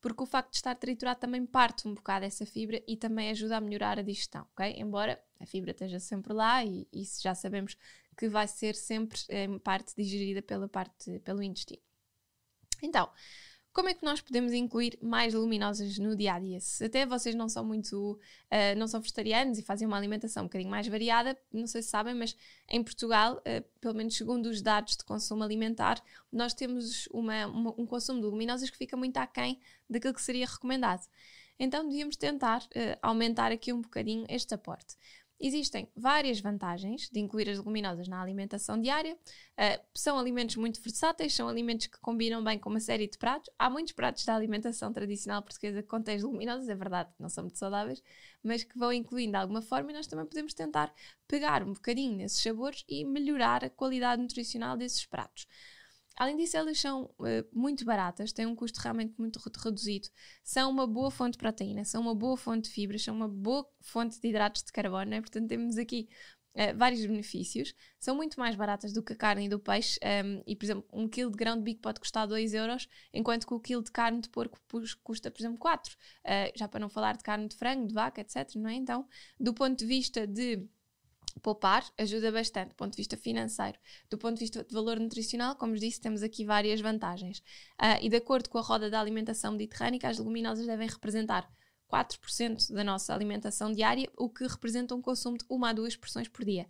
Porque 0.00 0.22
o 0.22 0.26
facto 0.26 0.52
de 0.52 0.58
estar 0.58 0.76
triturado 0.76 1.18
também 1.18 1.44
parte 1.44 1.88
um 1.88 1.94
bocado 1.94 2.26
essa 2.26 2.46
fibra 2.46 2.80
e 2.86 2.96
também 2.96 3.28
ajuda 3.30 3.56
a 3.56 3.60
melhorar 3.60 3.98
a 3.98 4.02
digestão, 4.02 4.46
ok? 4.52 4.76
Embora 4.78 5.20
a 5.40 5.46
fibra 5.46 5.72
esteja 5.72 5.98
sempre 5.98 6.32
lá 6.32 6.64
e 6.64 6.86
isso 6.92 7.20
já 7.20 7.34
sabemos 7.34 7.76
que 8.16 8.28
vai 8.28 8.46
ser 8.46 8.76
sempre 8.76 9.18
em 9.30 9.58
parte 9.58 9.96
digerida 9.96 10.40
pela 10.42 10.68
parte, 10.68 11.18
pelo 11.24 11.42
intestino. 11.42 11.82
Então, 12.80 13.10
como 13.74 13.88
é 13.88 13.94
que 13.94 14.04
nós 14.04 14.20
podemos 14.20 14.52
incluir 14.52 14.96
mais 15.02 15.34
luminosas 15.34 15.98
no 15.98 16.14
dia 16.14 16.34
a 16.34 16.38
dia? 16.38 16.60
Se 16.60 16.84
até 16.84 17.04
vocês 17.04 17.34
não 17.34 17.48
são 17.48 17.64
muito, 17.64 18.12
uh, 18.12 18.78
não 18.78 18.86
são 18.86 19.00
vegetarianos 19.00 19.58
e 19.58 19.62
fazem 19.62 19.86
uma 19.86 19.96
alimentação 19.96 20.44
um 20.44 20.46
bocadinho 20.46 20.70
mais 20.70 20.86
variada, 20.86 21.36
não 21.52 21.66
sei 21.66 21.82
se 21.82 21.88
sabem, 21.88 22.14
mas 22.14 22.36
em 22.68 22.84
Portugal, 22.84 23.38
uh, 23.38 23.64
pelo 23.80 23.94
menos 23.94 24.16
segundo 24.16 24.46
os 24.46 24.62
dados 24.62 24.96
de 24.96 25.04
consumo 25.04 25.42
alimentar, 25.42 26.00
nós 26.32 26.54
temos 26.54 27.08
uma, 27.12 27.46
uma, 27.48 27.74
um 27.76 27.84
consumo 27.84 28.20
de 28.20 28.26
luminosas 28.26 28.70
que 28.70 28.78
fica 28.78 28.96
muito 28.96 29.16
aquém 29.16 29.60
daquilo 29.90 30.14
que 30.14 30.22
seria 30.22 30.46
recomendado. 30.46 31.04
Então 31.58 31.84
devíamos 31.84 32.14
tentar 32.14 32.62
uh, 32.62 32.98
aumentar 33.02 33.50
aqui 33.50 33.72
um 33.72 33.80
bocadinho 33.80 34.24
este 34.28 34.54
aporte. 34.54 34.96
Existem 35.40 35.90
várias 35.96 36.40
vantagens 36.40 37.10
de 37.10 37.20
incluir 37.20 37.50
as 37.50 37.58
leguminosas 37.58 38.08
na 38.08 38.22
alimentação 38.22 38.80
diária. 38.80 39.14
Uh, 39.14 39.84
são 39.94 40.18
alimentos 40.18 40.56
muito 40.56 40.80
versáteis, 40.80 41.34
são 41.34 41.48
alimentos 41.48 41.86
que 41.86 41.98
combinam 42.00 42.42
bem 42.42 42.58
com 42.58 42.70
uma 42.70 42.80
série 42.80 43.08
de 43.08 43.18
pratos. 43.18 43.50
Há 43.58 43.68
muitos 43.68 43.92
pratos 43.92 44.24
da 44.24 44.34
alimentação 44.34 44.92
tradicional 44.92 45.42
portuguesa 45.42 45.82
que 45.82 45.88
contêm 45.88 46.16
leguminosas, 46.16 46.68
é 46.68 46.74
verdade, 46.74 47.10
não 47.18 47.28
são 47.28 47.44
muito 47.44 47.58
saudáveis, 47.58 48.02
mas 48.42 48.64
que 48.64 48.78
vão 48.78 48.92
incluindo 48.92 49.32
de 49.32 49.38
alguma 49.38 49.60
forma 49.60 49.90
e 49.90 49.94
nós 49.94 50.06
também 50.06 50.26
podemos 50.26 50.54
tentar 50.54 50.94
pegar 51.26 51.62
um 51.62 51.72
bocadinho 51.72 52.16
nesses 52.16 52.40
sabores 52.40 52.84
e 52.88 53.04
melhorar 53.04 53.64
a 53.64 53.70
qualidade 53.70 54.22
nutricional 54.22 54.76
desses 54.76 55.04
pratos. 55.04 55.46
Além 56.16 56.36
disso, 56.36 56.56
elas 56.56 56.78
são 56.78 57.04
uh, 57.18 57.46
muito 57.52 57.84
baratas, 57.84 58.32
têm 58.32 58.46
um 58.46 58.54
custo 58.54 58.80
realmente 58.80 59.14
muito 59.18 59.38
reduzido, 59.58 60.08
são 60.42 60.70
uma 60.70 60.86
boa 60.86 61.10
fonte 61.10 61.32
de 61.32 61.38
proteína, 61.38 61.84
são 61.84 62.00
uma 62.02 62.14
boa 62.14 62.36
fonte 62.36 62.68
de 62.68 62.74
fibras, 62.74 63.02
são 63.02 63.14
uma 63.14 63.28
boa 63.28 63.68
fonte 63.80 64.20
de 64.20 64.28
hidratos 64.28 64.62
de 64.62 64.72
carbono, 64.72 65.10
né? 65.10 65.20
portanto 65.20 65.48
temos 65.48 65.76
aqui 65.76 66.08
uh, 66.54 66.76
vários 66.76 67.04
benefícios, 67.04 67.74
são 67.98 68.14
muito 68.14 68.38
mais 68.38 68.54
baratas 68.54 68.92
do 68.92 69.02
que 69.02 69.12
a 69.12 69.16
carne 69.16 69.46
e 69.46 69.48
do 69.48 69.58
peixe, 69.58 69.98
um, 70.02 70.06
ehm, 70.06 70.42
e 70.46 70.54
por 70.54 70.64
exemplo, 70.64 70.88
um 70.92 71.08
quilo 71.08 71.30
de 71.30 71.36
grão 71.36 71.56
de 71.56 71.62
bico 71.62 71.80
pode 71.80 71.98
custar 71.98 72.28
2 72.28 72.54
euros, 72.54 72.88
enquanto 73.12 73.46
que 73.46 73.54
o 73.54 73.60
quilo 73.60 73.82
de 73.82 73.90
carne 73.90 74.20
de 74.20 74.28
porco 74.28 74.58
custa, 75.02 75.30
por 75.30 75.40
exemplo, 75.40 75.58
4, 75.58 75.92
uh, 75.92 75.96
eh, 76.24 76.52
já 76.54 76.68
para 76.68 76.80
não 76.80 76.88
falar 76.88 77.16
de 77.16 77.24
carne 77.24 77.48
de 77.48 77.56
frango, 77.56 77.88
de 77.88 77.94
vaca, 77.94 78.20
etc, 78.20 78.54
não 78.56 78.70
é? 78.70 78.74
Então, 78.74 79.06
do 79.38 79.52
ponto 79.52 79.76
de 79.78 79.86
vista 79.86 80.26
de 80.26 80.64
poupar 81.40 81.84
ajuda 81.98 82.30
bastante 82.32 82.70
do 82.70 82.74
ponto 82.74 82.92
de 82.92 82.96
vista 82.98 83.16
financeiro. 83.16 83.78
Do 84.08 84.18
ponto 84.18 84.34
de 84.34 84.40
vista 84.40 84.64
de 84.64 84.72
valor 84.72 84.98
nutricional, 84.98 85.56
como 85.56 85.74
disse, 85.74 86.00
temos 86.00 86.22
aqui 86.22 86.44
várias 86.44 86.80
vantagens. 86.80 87.38
Uh, 87.80 88.00
e 88.02 88.08
de 88.08 88.16
acordo 88.16 88.48
com 88.48 88.58
a 88.58 88.62
roda 88.62 88.90
da 88.90 89.00
alimentação 89.00 89.52
mediterrânica, 89.52 90.08
as 90.08 90.18
leguminosas 90.18 90.66
devem 90.66 90.88
representar 90.88 91.50
4% 91.92 92.72
da 92.72 92.82
nossa 92.82 93.14
alimentação 93.14 93.72
diária, 93.72 94.10
o 94.16 94.28
que 94.28 94.46
representa 94.46 94.94
um 94.94 95.02
consumo 95.02 95.38
de 95.38 95.44
uma 95.48 95.70
a 95.70 95.72
duas 95.72 95.96
porções 95.96 96.28
por 96.28 96.44
dia 96.44 96.66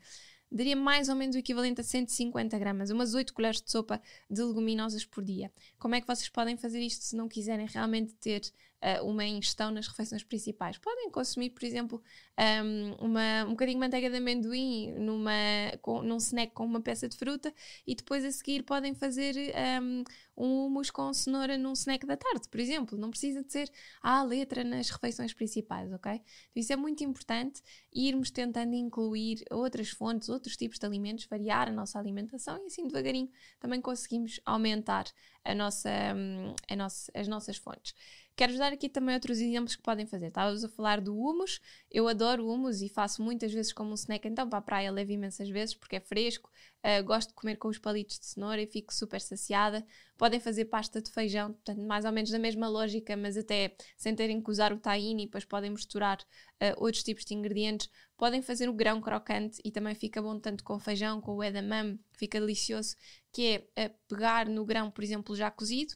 daria 0.55 0.77
mais 0.77 1.09
ou 1.09 1.17
menos 1.17 1.35
o 1.35 1.39
equivalente 1.39 1.81
a 1.81 1.85
150 1.85 2.57
gramas, 2.59 2.91
umas 2.91 3.13
8 3.13 3.35
colheres 3.35 3.61
de 3.61 3.71
sopa 3.71 4.01
de 4.31 4.41
leguminosas 4.41 5.05
por 5.05 5.25
dia. 5.25 5.53
Como 5.79 5.97
é 5.97 6.01
que 6.01 6.07
vocês 6.07 6.29
podem 6.29 6.57
fazer 6.57 6.81
isto 6.81 7.05
se 7.05 7.17
não 7.17 7.29
quiserem 7.29 7.67
realmente 7.67 8.15
ter 8.15 8.41
uh, 8.85 9.05
uma 9.05 9.25
ingestão 9.25 9.71
nas 9.71 9.87
refeições 9.87 10.23
principais? 10.23 10.77
Podem 10.79 11.11
consumir, 11.11 11.51
por 11.51 11.65
exemplo, 11.65 12.03
um, 12.39 13.07
uma, 13.07 13.45
um 13.45 13.51
bocadinho 13.51 13.79
de 13.79 13.81
manteiga 13.81 14.11
de 14.11 14.17
amendoim 14.17 14.93
numa, 14.99 15.33
com, 15.81 16.03
num 16.03 16.19
snack 16.19 16.53
com 16.53 16.65
uma 16.65 16.81
peça 16.81 17.09
de 17.09 17.17
fruta 17.17 17.53
e 17.87 17.95
depois 17.95 18.25
a 18.25 18.31
seguir 18.31 18.63
podem 18.63 18.95
fazer 18.95 19.35
um, 19.81 20.05
um 20.37 20.67
hummus 20.67 20.91
com 20.91 21.13
cenoura 21.13 21.57
num 21.57 21.73
snack 21.73 22.07
da 22.07 22.17
tarde, 22.17 22.49
por 22.49 22.61
exemplo. 22.61 22.99
Não 22.99 23.11
precisa 23.11 23.43
de 23.43 23.53
ser 23.53 23.71
à 24.03 24.23
letra 24.23 24.65
nas 24.65 24.91
refeições 24.91 25.33
principais, 25.33 25.93
ok? 25.93 26.13
Então, 26.13 26.25
isso 26.57 26.73
é 26.73 26.77
muito 26.77 27.03
importante 27.05 27.63
irmos 27.93 28.31
tentando 28.31 28.75
incluir 28.75 29.45
outras 29.51 29.91
fontes, 29.91 30.29
outros 30.29 30.57
tipos 30.57 30.79
de 30.79 30.87
alimentos, 30.87 31.27
variar 31.27 31.69
a 31.69 31.73
nossa 31.73 31.99
alimentação 31.99 32.61
e 32.63 32.67
assim 32.67 32.87
devagarinho 32.87 33.31
também 33.61 33.81
conseguimos 33.81 34.41
aumentar 34.45 35.07
a 35.45 35.55
nossa, 35.55 35.91
hum, 36.17 36.55
a 36.69 36.77
nossa, 36.77 37.13
as 37.15 37.29
nossas 37.29 37.57
fontes. 37.57 37.95
Quero-vos 38.37 38.59
dar 38.59 38.73
aqui 38.73 38.89
também 38.89 39.15
outros 39.15 39.39
exemplos 39.39 39.77
que 39.77 39.83
podem 39.83 40.07
fazer. 40.07 40.27
Estávamos 40.27 40.65
a 40.65 40.69
falar 40.69 41.01
do 41.01 41.17
humus. 41.17 41.61
Eu 41.89 42.09
adoro 42.09 42.49
humus 42.49 42.83
e 42.83 42.89
faço 42.89 43.23
muitas 43.23 43.53
vezes 43.53 43.73
como 43.73 43.93
um 43.93 43.95
snack, 43.95 44.27
então 44.27 44.49
para 44.49 44.59
a 44.59 44.63
praia 44.63 44.91
levo 44.91 45.13
imensas 45.13 45.49
vezes 45.49 45.77
porque 45.77 45.97
é 45.97 46.01
fresco. 46.01 46.51
Uh, 46.85 47.05
gosto 47.05 47.29
de 47.29 47.35
comer 47.35 47.57
com 47.57 47.69
os 47.69 47.79
palitos 47.79 48.19
de 48.19 48.27
cenoura 48.27 48.61
e 48.61 48.67
fico 48.67 48.93
super 48.93 49.21
saciada. 49.21 49.87
Podem 50.19 50.41
fazer 50.41 50.65
pasta 50.65 51.01
de 51.01 51.13
feijão, 51.13 51.53
portanto, 51.53 51.81
mais 51.83 52.05
ou 52.05 52.11
menos 52.11 52.31
da 52.31 52.39
mesma 52.39 52.69
lógica, 52.69 53.17
mas 53.17 53.37
até 53.37 53.77
sem 53.97 54.17
terem 54.17 54.43
que 54.43 54.51
usar 54.51 54.73
o 54.73 54.81
tahine, 54.81 55.27
depois 55.27 55.45
podem 55.45 55.71
misturar 55.71 56.19
uh, 56.21 56.75
outros 56.77 57.05
tipos 57.05 57.25
de 57.25 57.35
ingredientes. 57.35 57.89
Podem 58.17 58.43
fazer 58.43 58.69
o 58.69 58.73
grão 58.73 59.01
crocante 59.01 59.61
e 59.65 59.71
também 59.71 59.95
fica 59.95 60.21
bom 60.21 60.41
tanto 60.41 60.65
com 60.65 60.79
feijão, 60.81 61.21
com 61.21 61.37
o 61.37 61.45
edamame, 61.45 62.01
fica 62.13 62.41
delicioso, 62.41 62.97
que 63.33 63.65
é 63.77 63.87
uh, 63.87 63.95
pegar 64.09 64.49
no 64.49 64.65
grão, 64.65 64.91
por 64.91 65.05
exemplo, 65.05 65.37
já 65.37 65.53
cozido, 65.53 65.95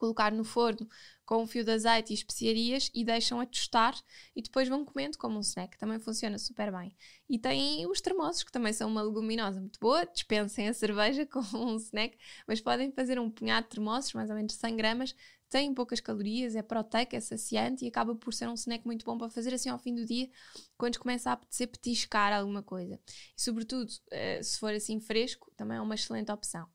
colocar 0.00 0.32
no 0.32 0.42
forno 0.42 0.88
com 1.24 1.42
um 1.42 1.46
fio 1.46 1.62
de 1.62 1.70
azeite 1.70 2.12
e 2.12 2.14
especiarias 2.14 2.90
e 2.92 3.04
deixam 3.04 3.38
a 3.38 3.46
tostar 3.46 3.94
e 4.34 4.42
depois 4.42 4.68
vão 4.68 4.84
comendo 4.84 5.16
como 5.16 5.36
um 5.36 5.40
snack. 5.40 5.78
Também 5.78 6.00
funciona 6.00 6.38
super 6.38 6.72
bem. 6.72 6.96
E 7.28 7.38
tem 7.38 7.86
os 7.86 8.00
termossos, 8.00 8.42
que 8.42 8.50
também 8.50 8.72
são 8.72 8.90
uma 8.90 9.02
leguminosa 9.02 9.60
muito 9.60 9.78
boa. 9.78 10.04
Dispensem 10.06 10.68
a 10.68 10.74
cerveja 10.74 11.24
com 11.30 11.40
um 11.54 11.76
snack, 11.76 12.18
mas 12.48 12.60
podem 12.60 12.90
fazer 12.90 13.20
um 13.20 13.30
punhado 13.30 13.64
de 13.64 13.76
termossos, 13.76 14.12
mais 14.14 14.30
ou 14.30 14.34
menos 14.34 14.54
100 14.54 14.76
gramas, 14.76 15.14
tem 15.50 15.74
poucas 15.74 15.98
calorias, 15.98 16.54
é 16.54 16.62
proteico, 16.62 17.16
é 17.16 17.20
saciante 17.20 17.84
e 17.84 17.88
acaba 17.88 18.14
por 18.14 18.32
ser 18.32 18.48
um 18.48 18.54
snack 18.54 18.86
muito 18.86 19.04
bom 19.04 19.18
para 19.18 19.28
fazer 19.28 19.52
assim 19.52 19.68
ao 19.68 19.80
fim 19.80 19.92
do 19.92 20.06
dia, 20.06 20.30
quando 20.78 20.98
começa 20.98 21.28
a 21.28 21.32
apetecer 21.32 21.66
petiscar 21.66 22.32
alguma 22.32 22.62
coisa. 22.62 23.00
E 23.36 23.42
sobretudo, 23.42 23.92
eh, 24.12 24.40
se 24.42 24.58
for 24.60 24.72
assim 24.72 25.00
fresco, 25.00 25.50
também 25.56 25.76
é 25.76 25.80
uma 25.80 25.96
excelente 25.96 26.30
opção. 26.30 26.68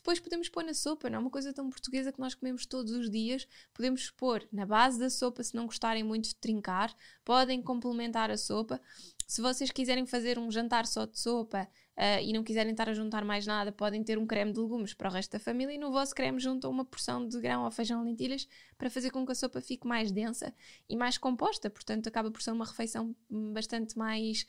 Depois 0.00 0.18
podemos 0.18 0.48
pôr 0.48 0.64
na 0.64 0.72
sopa, 0.72 1.10
não 1.10 1.18
é 1.18 1.20
uma 1.20 1.30
coisa 1.30 1.52
tão 1.52 1.68
portuguesa 1.68 2.10
que 2.10 2.18
nós 2.18 2.34
comemos 2.34 2.64
todos 2.64 2.90
os 2.92 3.10
dias. 3.10 3.46
Podemos 3.74 4.10
pôr 4.10 4.48
na 4.50 4.64
base 4.64 4.98
da 4.98 5.10
sopa, 5.10 5.42
se 5.42 5.54
não 5.54 5.66
gostarem 5.66 6.02
muito 6.02 6.30
de 6.30 6.36
trincar, 6.36 6.94
podem 7.22 7.60
complementar 7.60 8.30
a 8.30 8.38
sopa. 8.38 8.80
Se 9.26 9.42
vocês 9.42 9.70
quiserem 9.70 10.06
fazer 10.06 10.38
um 10.38 10.50
jantar 10.50 10.86
só 10.86 11.04
de 11.04 11.20
sopa, 11.20 11.68
uh, 12.00 12.22
e 12.22 12.32
não 12.32 12.42
quiserem 12.42 12.72
estar 12.72 12.88
a 12.88 12.94
juntar 12.94 13.24
mais 13.24 13.46
nada, 13.46 13.70
podem 13.70 14.02
ter 14.02 14.18
um 14.18 14.26
creme 14.26 14.52
de 14.52 14.58
legumes 14.58 14.94
para 14.94 15.10
o 15.10 15.12
resto 15.12 15.32
da 15.32 15.38
família 15.38 15.74
e 15.74 15.78
no 15.78 15.92
vosso 15.92 16.14
creme 16.14 16.40
juntam 16.40 16.70
uma 16.70 16.84
porção 16.84 17.28
de 17.28 17.38
grão 17.38 17.64
ou 17.64 17.70
feijão 17.70 18.02
lentilhas 18.02 18.48
para 18.78 18.88
fazer 18.88 19.10
com 19.10 19.26
que 19.26 19.32
a 19.32 19.34
sopa 19.34 19.60
fique 19.60 19.86
mais 19.86 20.10
densa 20.10 20.54
e 20.88 20.96
mais 20.96 21.18
composta, 21.18 21.68
portanto 21.68 22.06
acaba 22.06 22.30
por 22.30 22.40
ser 22.40 22.52
uma 22.52 22.64
refeição 22.64 23.14
bastante 23.28 23.98
mais 23.98 24.46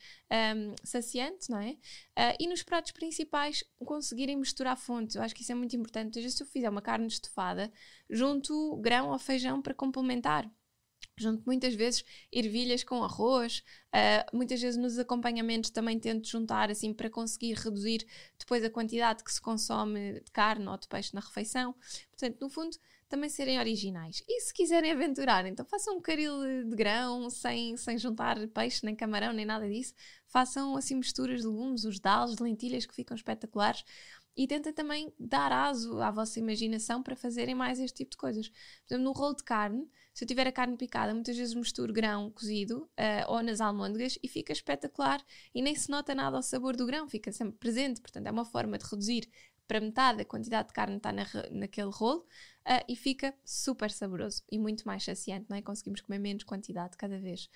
um, 0.55 0.73
saciante, 0.83 1.49
não 1.49 1.59
é? 1.59 1.71
Uh, 1.71 2.35
e 2.39 2.47
nos 2.47 2.63
pratos 2.63 2.93
principais 2.93 3.63
conseguirem 3.85 4.37
misturar 4.37 4.77
fontes, 4.77 5.15
eu 5.15 5.21
acho 5.21 5.35
que 5.35 5.41
isso 5.41 5.51
é 5.51 5.55
muito 5.55 5.75
importante. 5.75 6.31
se 6.31 6.41
eu 6.41 6.47
fizer 6.47 6.69
uma 6.69 6.81
carne 6.81 7.07
estofada, 7.07 7.71
junto 8.09 8.77
grão 8.77 9.09
ou 9.09 9.19
feijão 9.19 9.61
para 9.61 9.73
complementar 9.73 10.49
junto 11.17 11.43
muitas 11.45 11.73
vezes 11.73 12.03
ervilhas 12.31 12.83
com 12.83 13.03
arroz, 13.03 13.63
uh, 13.93 14.35
muitas 14.35 14.61
vezes 14.61 14.79
nos 14.79 14.97
acompanhamentos 14.97 15.69
também 15.69 15.99
tento 15.99 16.27
juntar 16.27 16.71
assim 16.71 16.93
para 16.93 17.09
conseguir 17.09 17.53
reduzir 17.53 18.05
depois 18.37 18.63
a 18.63 18.69
quantidade 18.69 19.23
que 19.23 19.31
se 19.31 19.41
consome 19.41 20.21
de 20.21 20.31
carne 20.31 20.67
ou 20.67 20.77
de 20.77 20.87
peixe 20.87 21.13
na 21.13 21.21
refeição. 21.21 21.75
Portanto, 22.09 22.37
no 22.41 22.49
fundo, 22.49 22.75
também 23.11 23.29
serem 23.29 23.59
originais. 23.59 24.23
E 24.27 24.39
se 24.41 24.53
quiserem 24.53 24.91
aventurar, 24.93 25.45
então 25.45 25.65
façam 25.65 25.97
um 25.97 26.01
caril 26.01 26.63
de 26.63 26.75
grão 26.75 27.29
sem, 27.29 27.75
sem 27.75 27.97
juntar 27.97 28.47
peixe, 28.47 28.85
nem 28.85 28.95
camarão, 28.95 29.33
nem 29.33 29.45
nada 29.45 29.69
disso. 29.69 29.93
Façam 30.27 30.77
assim 30.77 30.95
misturas 30.95 31.41
de 31.41 31.47
legumes, 31.47 31.83
os 31.83 31.99
dalos, 31.99 32.35
de 32.35 32.43
lentilhas 32.43 32.85
que 32.85 32.95
ficam 32.95 33.15
espetaculares 33.15 33.83
e 34.35 34.47
tentem 34.47 34.71
também 34.71 35.13
dar 35.19 35.51
aso 35.51 36.01
à 36.01 36.09
vossa 36.09 36.39
imaginação 36.39 37.03
para 37.03 37.15
fazerem 37.15 37.53
mais 37.53 37.79
este 37.79 37.97
tipo 37.97 38.11
de 38.11 38.17
coisas. 38.17 38.47
Por 38.47 38.93
exemplo, 38.93 39.03
no 39.03 39.11
rolo 39.11 39.35
de 39.35 39.43
carne, 39.43 39.89
se 40.13 40.23
eu 40.23 40.27
tiver 40.27 40.47
a 40.47 40.51
carne 40.51 40.75
picada, 40.75 41.13
muitas 41.13 41.37
vezes 41.37 41.53
misturo 41.53 41.93
grão 41.93 42.29
cozido 42.31 42.89
uh, 42.99 43.31
ou 43.31 43.41
nas 43.41 43.61
almôndegas 43.61 44.17
e 44.21 44.27
fica 44.27 44.51
espetacular 44.51 45.23
e 45.55 45.61
nem 45.61 45.75
se 45.75 45.89
nota 45.89 46.13
nada 46.13 46.37
ao 46.37 46.43
sabor 46.43 46.75
do 46.75 46.85
grão, 46.85 47.07
fica 47.07 47.31
sempre 47.31 47.57
presente. 47.57 48.01
Portanto, 48.01 48.27
é 48.27 48.31
uma 48.31 48.45
forma 48.45 48.77
de 48.77 48.85
reduzir 48.85 49.29
para 49.67 49.79
metade 49.79 50.21
a 50.21 50.25
quantidade 50.25 50.67
de 50.67 50.73
carne 50.73 50.99
que 50.99 51.07
está 51.07 51.13
na, 51.13 51.25
naquele 51.51 51.91
rolo 51.91 52.19
uh, 52.67 52.83
e 52.89 52.95
fica 52.95 53.33
super 53.45 53.89
saboroso 53.89 54.43
e 54.51 54.59
muito 54.59 54.85
mais 54.85 55.03
saciante, 55.03 55.45
não 55.49 55.55
é? 55.55 55.61
Conseguimos 55.61 56.01
comer 56.01 56.19
menos 56.19 56.43
quantidade 56.43 56.97
cada 56.97 57.17
vez. 57.17 57.49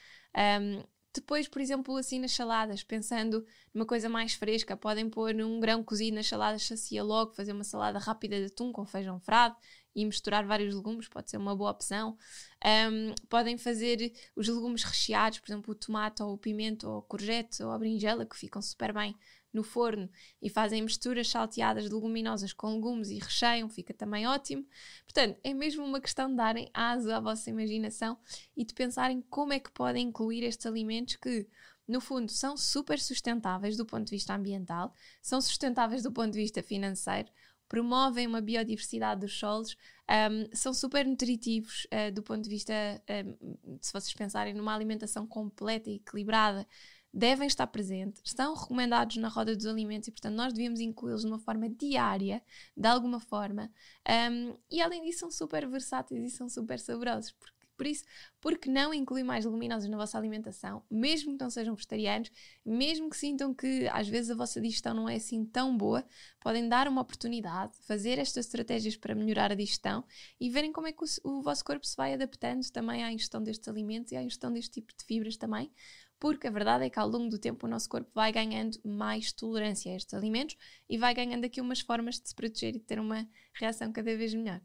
Um, 0.61 0.81
depois, 1.13 1.47
por 1.47 1.61
exemplo, 1.61 1.95
assim 1.95 2.19
nas 2.19 2.33
saladas, 2.33 2.83
pensando 2.83 3.45
numa 3.73 3.85
coisa 3.85 4.09
mais 4.09 4.33
fresca, 4.33 4.75
podem 4.75 5.09
pôr 5.09 5.33
um 5.35 5.59
grão 5.61 5.81
cozido 5.81 6.15
nas 6.15 6.27
saladas, 6.27 6.63
sacia 6.63 7.03
logo, 7.03 7.33
fazer 7.33 7.53
uma 7.53 7.63
salada 7.63 7.99
rápida 7.99 8.37
de 8.37 8.45
atum 8.45 8.71
com 8.71 8.85
feijão 8.85 9.19
frado 9.19 9.55
e 9.95 10.05
misturar 10.05 10.45
vários 10.45 10.75
legumes, 10.75 11.07
pode 11.07 11.29
ser 11.29 11.37
uma 11.37 11.55
boa 11.55 11.71
opção. 11.71 12.17
Um, 12.63 13.15
podem 13.29 13.57
fazer 13.57 14.11
os 14.35 14.47
legumes 14.47 14.83
recheados, 14.83 15.39
por 15.39 15.49
exemplo, 15.49 15.71
o 15.71 15.75
tomate 15.75 16.21
ou 16.21 16.33
o 16.33 16.37
pimento 16.37 16.89
ou 16.89 16.99
a 16.99 17.01
courgette 17.03 17.63
ou 17.63 17.71
a 17.71 17.79
berinjela, 17.79 18.25
que 18.25 18.35
ficam 18.35 18.61
super 18.61 18.93
bem 18.93 19.15
no 19.53 19.63
forno 19.63 20.09
e 20.41 20.49
fazem 20.49 20.81
misturas 20.81 21.29
salteadas 21.29 21.85
de 21.85 21.93
leguminosas 21.93 22.51
com 22.51 22.73
legumes 22.75 23.09
e 23.09 23.17
recheiam, 23.17 23.69
fica 23.69 23.93
também 23.93 24.27
ótimo. 24.27 24.67
Portanto, 25.05 25.39
é 25.43 25.53
mesmo 25.53 25.85
uma 25.85 26.01
questão 26.01 26.29
de 26.29 26.35
darem 26.35 26.69
aso 26.73 27.09
à 27.09 27.21
vossa 27.21 27.49
imaginação 27.49 28.17
e 28.55 28.65
de 28.65 28.73
pensarem 28.73 29.21
como 29.29 29.53
é 29.53 29.59
que 29.59 29.71
podem 29.71 30.09
incluir 30.09 30.43
estes 30.43 30.65
alimentos 30.65 31.15
que 31.15 31.47
no 31.87 32.01
fundo, 32.01 32.31
são 32.31 32.57
super 32.57 32.99
sustentáveis 32.99 33.77
do 33.77 33.85
ponto 33.85 34.05
de 34.05 34.11
vista 34.15 34.33
ambiental, 34.33 34.91
são 35.21 35.39
sustentáveis 35.39 36.01
do 36.01 36.11
ponto 36.11 36.31
de 36.31 36.39
vista 36.39 36.63
financeiro, 36.63 37.29
promovem 37.67 38.27
uma 38.27 38.41
biodiversidade 38.41 39.21
dos 39.21 39.37
solos, 39.37 39.75
um, 40.09 40.55
são 40.55 40.73
super 40.73 41.05
nutritivos 41.05 41.85
uh, 41.85 42.11
do 42.13 42.21
ponto 42.21 42.41
de 42.41 42.49
vista, 42.49 42.73
um, 43.09 43.77
se 43.81 43.91
vocês 43.91 44.13
pensarem 44.13 44.53
numa 44.53 44.73
alimentação 44.73 45.25
completa 45.25 45.89
e 45.89 45.95
equilibrada, 45.95 46.67
devem 47.15 47.47
estar 47.47 47.65
presentes, 47.67 48.21
estão 48.25 48.53
recomendados 48.53 49.15
na 49.15 49.29
roda 49.29 49.55
dos 49.55 49.65
alimentos 49.65 50.09
e, 50.09 50.11
portanto, 50.11 50.35
nós 50.35 50.51
devíamos 50.51 50.81
incluí-los 50.81 51.21
de 51.21 51.27
uma 51.27 51.39
forma 51.39 51.69
diária, 51.69 52.43
de 52.75 52.87
alguma 52.87 53.21
forma. 53.21 53.71
Um, 54.07 54.57
e 54.69 54.81
além 54.81 55.01
disso, 55.01 55.19
são 55.19 55.31
super 55.31 55.65
versáteis 55.65 56.21
e 56.25 56.35
são 56.35 56.49
super 56.49 56.77
saborosos, 56.77 57.31
porque 57.31 57.54
por 57.75 57.85
isso, 57.85 58.03
por 58.39 58.57
que 58.57 58.69
não 58.69 58.93
incluir 58.93 59.23
mais 59.23 59.45
leguminosas 59.45 59.89
na 59.89 59.97
vossa 59.97 60.17
alimentação, 60.17 60.83
mesmo 60.89 61.37
que 61.37 61.43
não 61.43 61.49
sejam 61.49 61.75
vegetarianos, 61.75 62.31
mesmo 62.65 63.09
que 63.09 63.17
sintam 63.17 63.53
que 63.53 63.87
às 63.91 64.07
vezes 64.07 64.31
a 64.31 64.35
vossa 64.35 64.61
digestão 64.61 64.93
não 64.93 65.09
é 65.09 65.15
assim 65.15 65.45
tão 65.45 65.75
boa, 65.75 66.05
podem 66.39 66.67
dar 66.67 66.87
uma 66.87 67.01
oportunidade, 67.01 67.77
fazer 67.81 68.17
estas 68.19 68.45
estratégias 68.45 68.95
para 68.95 69.15
melhorar 69.15 69.51
a 69.51 69.55
digestão 69.55 70.03
e 70.39 70.49
verem 70.49 70.71
como 70.71 70.87
é 70.87 70.91
que 70.91 71.03
o, 71.03 71.29
o 71.37 71.41
vosso 71.41 71.63
corpo 71.63 71.85
se 71.85 71.95
vai 71.95 72.13
adaptando 72.13 72.69
também 72.71 73.03
à 73.03 73.11
ingestão 73.11 73.41
destes 73.43 73.67
alimentos 73.67 74.11
e 74.11 74.15
à 74.15 74.23
ingestão 74.23 74.51
deste 74.51 74.81
tipo 74.81 74.93
de 74.97 75.03
fibras 75.05 75.37
também, 75.37 75.71
porque 76.19 76.47
a 76.47 76.51
verdade 76.51 76.85
é 76.85 76.89
que 76.89 76.99
ao 76.99 77.07
longo 77.07 77.29
do 77.29 77.37
tempo 77.37 77.65
o 77.65 77.69
nosso 77.69 77.89
corpo 77.89 78.09
vai 78.13 78.31
ganhando 78.31 78.79
mais 78.83 79.31
tolerância 79.31 79.91
a 79.91 79.95
estes 79.95 80.13
alimentos 80.13 80.55
e 80.89 80.97
vai 80.97 81.13
ganhando 81.13 81.45
aqui 81.45 81.59
umas 81.59 81.81
formas 81.81 82.19
de 82.19 82.29
se 82.29 82.35
proteger 82.35 82.69
e 82.69 82.79
de 82.79 82.85
ter 82.85 82.99
uma 82.99 83.27
reação 83.53 83.91
cada 83.91 84.15
vez 84.15 84.33
melhor. 84.33 84.61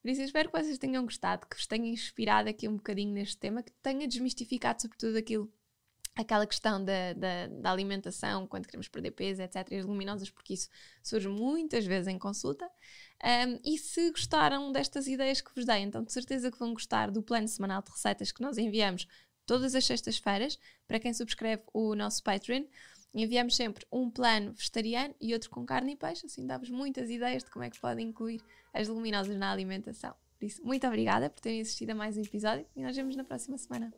Por 0.00 0.10
isso, 0.10 0.22
espero 0.22 0.50
que 0.50 0.58
vocês 0.58 0.78
tenham 0.78 1.04
gostado, 1.04 1.46
que 1.46 1.56
vos 1.56 1.66
tenha 1.66 1.88
inspirado 1.88 2.48
aqui 2.48 2.66
um 2.66 2.76
bocadinho 2.76 3.12
neste 3.12 3.36
tema, 3.36 3.62
que 3.62 3.72
tenha 3.82 4.08
desmistificado 4.08 4.80
sobretudo 4.80 5.16
aquilo, 5.18 5.52
aquela 6.16 6.46
questão 6.46 6.82
da, 6.82 7.12
da, 7.12 7.46
da 7.48 7.70
alimentação, 7.70 8.46
quando 8.46 8.66
queremos 8.66 8.88
perder 8.88 9.10
peso, 9.10 9.42
etc. 9.42 9.56
E 9.70 9.76
as 9.76 9.84
luminosas, 9.84 10.30
porque 10.30 10.54
isso 10.54 10.68
surge 11.02 11.28
muitas 11.28 11.84
vezes 11.84 12.08
em 12.08 12.18
consulta. 12.18 12.64
Um, 13.22 13.60
e 13.62 13.76
se 13.76 14.10
gostaram 14.10 14.72
destas 14.72 15.06
ideias 15.06 15.42
que 15.42 15.54
vos 15.54 15.66
dei, 15.66 15.80
então 15.80 16.02
de 16.02 16.12
certeza 16.12 16.50
que 16.50 16.58
vão 16.58 16.72
gostar 16.72 17.10
do 17.10 17.22
plano 17.22 17.46
semanal 17.46 17.82
de 17.82 17.90
receitas 17.90 18.32
que 18.32 18.40
nós 18.40 18.56
enviamos 18.56 19.06
todas 19.44 19.74
as 19.74 19.84
sextas-feiras 19.84 20.58
para 20.86 20.98
quem 20.98 21.12
subscreve 21.12 21.62
o 21.74 21.94
nosso 21.94 22.22
Patreon. 22.22 22.64
Enviamos 23.12 23.56
sempre 23.56 23.84
um 23.90 24.08
plano 24.08 24.52
vegetariano 24.52 25.14
e 25.20 25.32
outro 25.32 25.50
com 25.50 25.66
carne 25.66 25.92
e 25.92 25.96
peixe, 25.96 26.26
assim 26.26 26.46
dá-vos 26.46 26.70
muitas 26.70 27.10
ideias 27.10 27.42
de 27.42 27.50
como 27.50 27.64
é 27.64 27.70
que 27.70 27.80
podem 27.80 28.08
incluir 28.08 28.40
as 28.72 28.88
leguminosas 28.88 29.36
na 29.36 29.50
alimentação. 29.50 30.14
Por 30.38 30.44
isso, 30.46 30.64
muito 30.64 30.86
obrigada 30.86 31.28
por 31.28 31.40
terem 31.40 31.60
assistido 31.60 31.90
a 31.90 31.94
mais 31.94 32.16
um 32.16 32.22
episódio 32.22 32.66
e 32.74 32.82
nós 32.82 32.96
vemos 32.96 33.16
na 33.16 33.24
próxima 33.24 33.58
semana. 33.58 33.92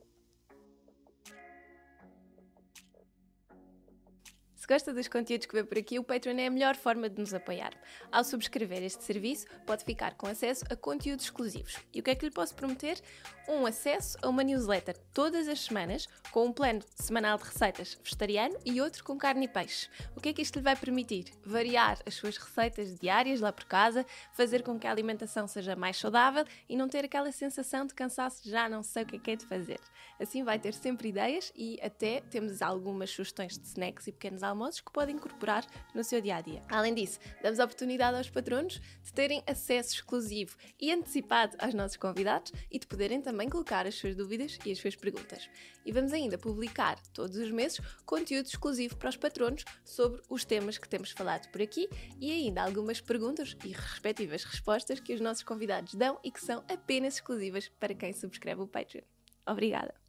Se 4.63 4.69
gosta 4.69 4.95
dos 4.95 5.09
conteúdos 5.09 5.47
que 5.47 5.55
vê 5.57 5.65
por 5.65 5.77
aqui, 5.77 5.99
o 5.99 6.05
Patreon 6.05 6.39
é 6.39 6.47
a 6.47 6.51
melhor 6.51 6.77
forma 6.77 7.11
de 7.11 7.21
nos 7.21 7.35
apoiar. 7.35 7.73
Ao 8.13 8.23
subscrever 8.23 8.81
este 8.85 9.03
serviço, 9.03 9.45
pode 9.67 9.83
ficar 9.83 10.15
com 10.15 10.29
acesso 10.29 10.65
a 10.71 10.77
conteúdos 10.77 11.25
exclusivos. 11.25 11.81
E 11.93 11.99
o 11.99 12.03
que 12.05 12.11
é 12.11 12.15
que 12.15 12.25
lhe 12.25 12.31
posso 12.31 12.55
prometer? 12.55 13.01
Um 13.49 13.67
acesso 13.67 14.17
a 14.23 14.29
uma 14.29 14.45
newsletter 14.45 14.97
todas 15.13 15.49
as 15.49 15.65
semanas, 15.65 16.07
com 16.31 16.47
um 16.47 16.53
plano 16.53 16.81
semanal 16.95 17.39
de 17.39 17.43
receitas 17.43 17.99
vegetariano 18.05 18.57
e 18.65 18.81
outro 18.81 19.03
com 19.03 19.19
carne 19.19 19.47
e 19.47 19.49
peixe. 19.49 19.89
O 20.15 20.21
que 20.21 20.29
é 20.29 20.33
que 20.33 20.43
isto 20.43 20.55
lhe 20.55 20.63
vai 20.63 20.77
permitir? 20.77 21.25
Variar 21.45 21.99
as 22.07 22.15
suas 22.15 22.37
receitas 22.37 23.01
diárias 23.01 23.41
lá 23.41 23.53
por 23.53 23.65
casa, 23.65 24.07
fazer 24.33 24.63
com 24.63 24.79
que 24.79 24.87
a 24.87 24.93
alimentação 24.93 25.49
seja 25.49 25.75
mais 25.75 25.97
saudável 25.97 26.45
e 26.69 26.77
não 26.77 26.89
ter 26.89 27.05
aquela 27.05 27.33
sensação 27.33 27.85
de 27.85 27.95
cansaço 27.95 28.45
de 28.45 28.51
já 28.51 28.69
não 28.69 28.85
sei 28.85 29.03
o 29.03 29.07
que 29.07 29.17
é 29.17 29.19
que 29.19 29.31
é 29.33 29.37
de 29.37 29.45
fazer. 29.45 29.81
Assim 30.21 30.45
vai 30.45 30.61
ter 30.61 30.73
sempre 30.73 31.09
ideias 31.09 31.53
e 31.57 31.81
até 31.83 32.21
temos 32.21 32.63
algumas 32.63 33.11
sugestões 33.11 33.59
de 33.59 33.67
snacks 33.67 34.07
e 34.07 34.13
pequenos 34.13 34.45
almoços 34.45 34.52
que 34.85 34.93
pode 34.93 35.13
incorporar 35.13 35.67
no 35.95 36.05
seu 36.05 36.21
dia 36.21 36.37
a 36.37 36.41
dia. 36.41 36.63
Além 36.69 36.95
disso, 36.95 37.19
damos 37.43 37.59
a 37.59 37.65
oportunidade 37.65 38.17
aos 38.17 38.31
patronos 38.31 38.81
de 39.03 39.13
terem 39.13 39.43
acesso 39.47 39.95
exclusivo 39.95 40.57
e 40.81 40.93
antecipado 40.93 41.57
aos 41.59 41.75
nossos 41.75 41.97
convidados 41.97 42.53
e 42.71 42.79
de 42.79 42.87
poderem 42.87 43.21
também 43.21 43.49
colocar 43.49 43.87
as 43.87 43.95
suas 43.95 44.15
dúvidas 44.15 44.59
e 44.65 44.73
as 44.73 44.79
suas 44.79 44.97
perguntas. 44.97 45.49
E 45.85 45.93
vamos 45.93 46.13
ainda 46.13 46.39
publicar 46.39 47.01
todos 47.13 47.37
os 47.37 47.51
meses 47.51 47.81
conteúdo 48.05 48.47
exclusivo 48.47 48.97
para 48.97 49.09
os 49.09 49.17
patronos 49.17 49.65
sobre 49.85 50.21
os 50.29 50.45
temas 50.45 50.79
que 50.79 50.89
temos 50.89 51.11
falado 51.11 51.51
por 51.51 51.63
aqui 51.63 51.89
e 52.21 52.31
ainda 52.31 52.63
algumas 52.63 53.01
perguntas 53.01 53.57
e 53.65 53.69
respectivas 53.69 54.45
respostas 54.45 55.01
que 55.01 55.15
os 55.15 55.21
nossos 55.21 55.43
convidados 55.43 55.95
dão 55.95 56.19
e 56.23 56.31
que 56.31 56.41
são 56.41 56.65
apenas 56.69 57.15
exclusivas 57.15 57.69
para 57.81 57.95
quem 57.95 58.13
subscreve 58.13 58.61
o 58.61 58.67
Patreon. 58.67 59.03
Obrigada! 59.47 60.02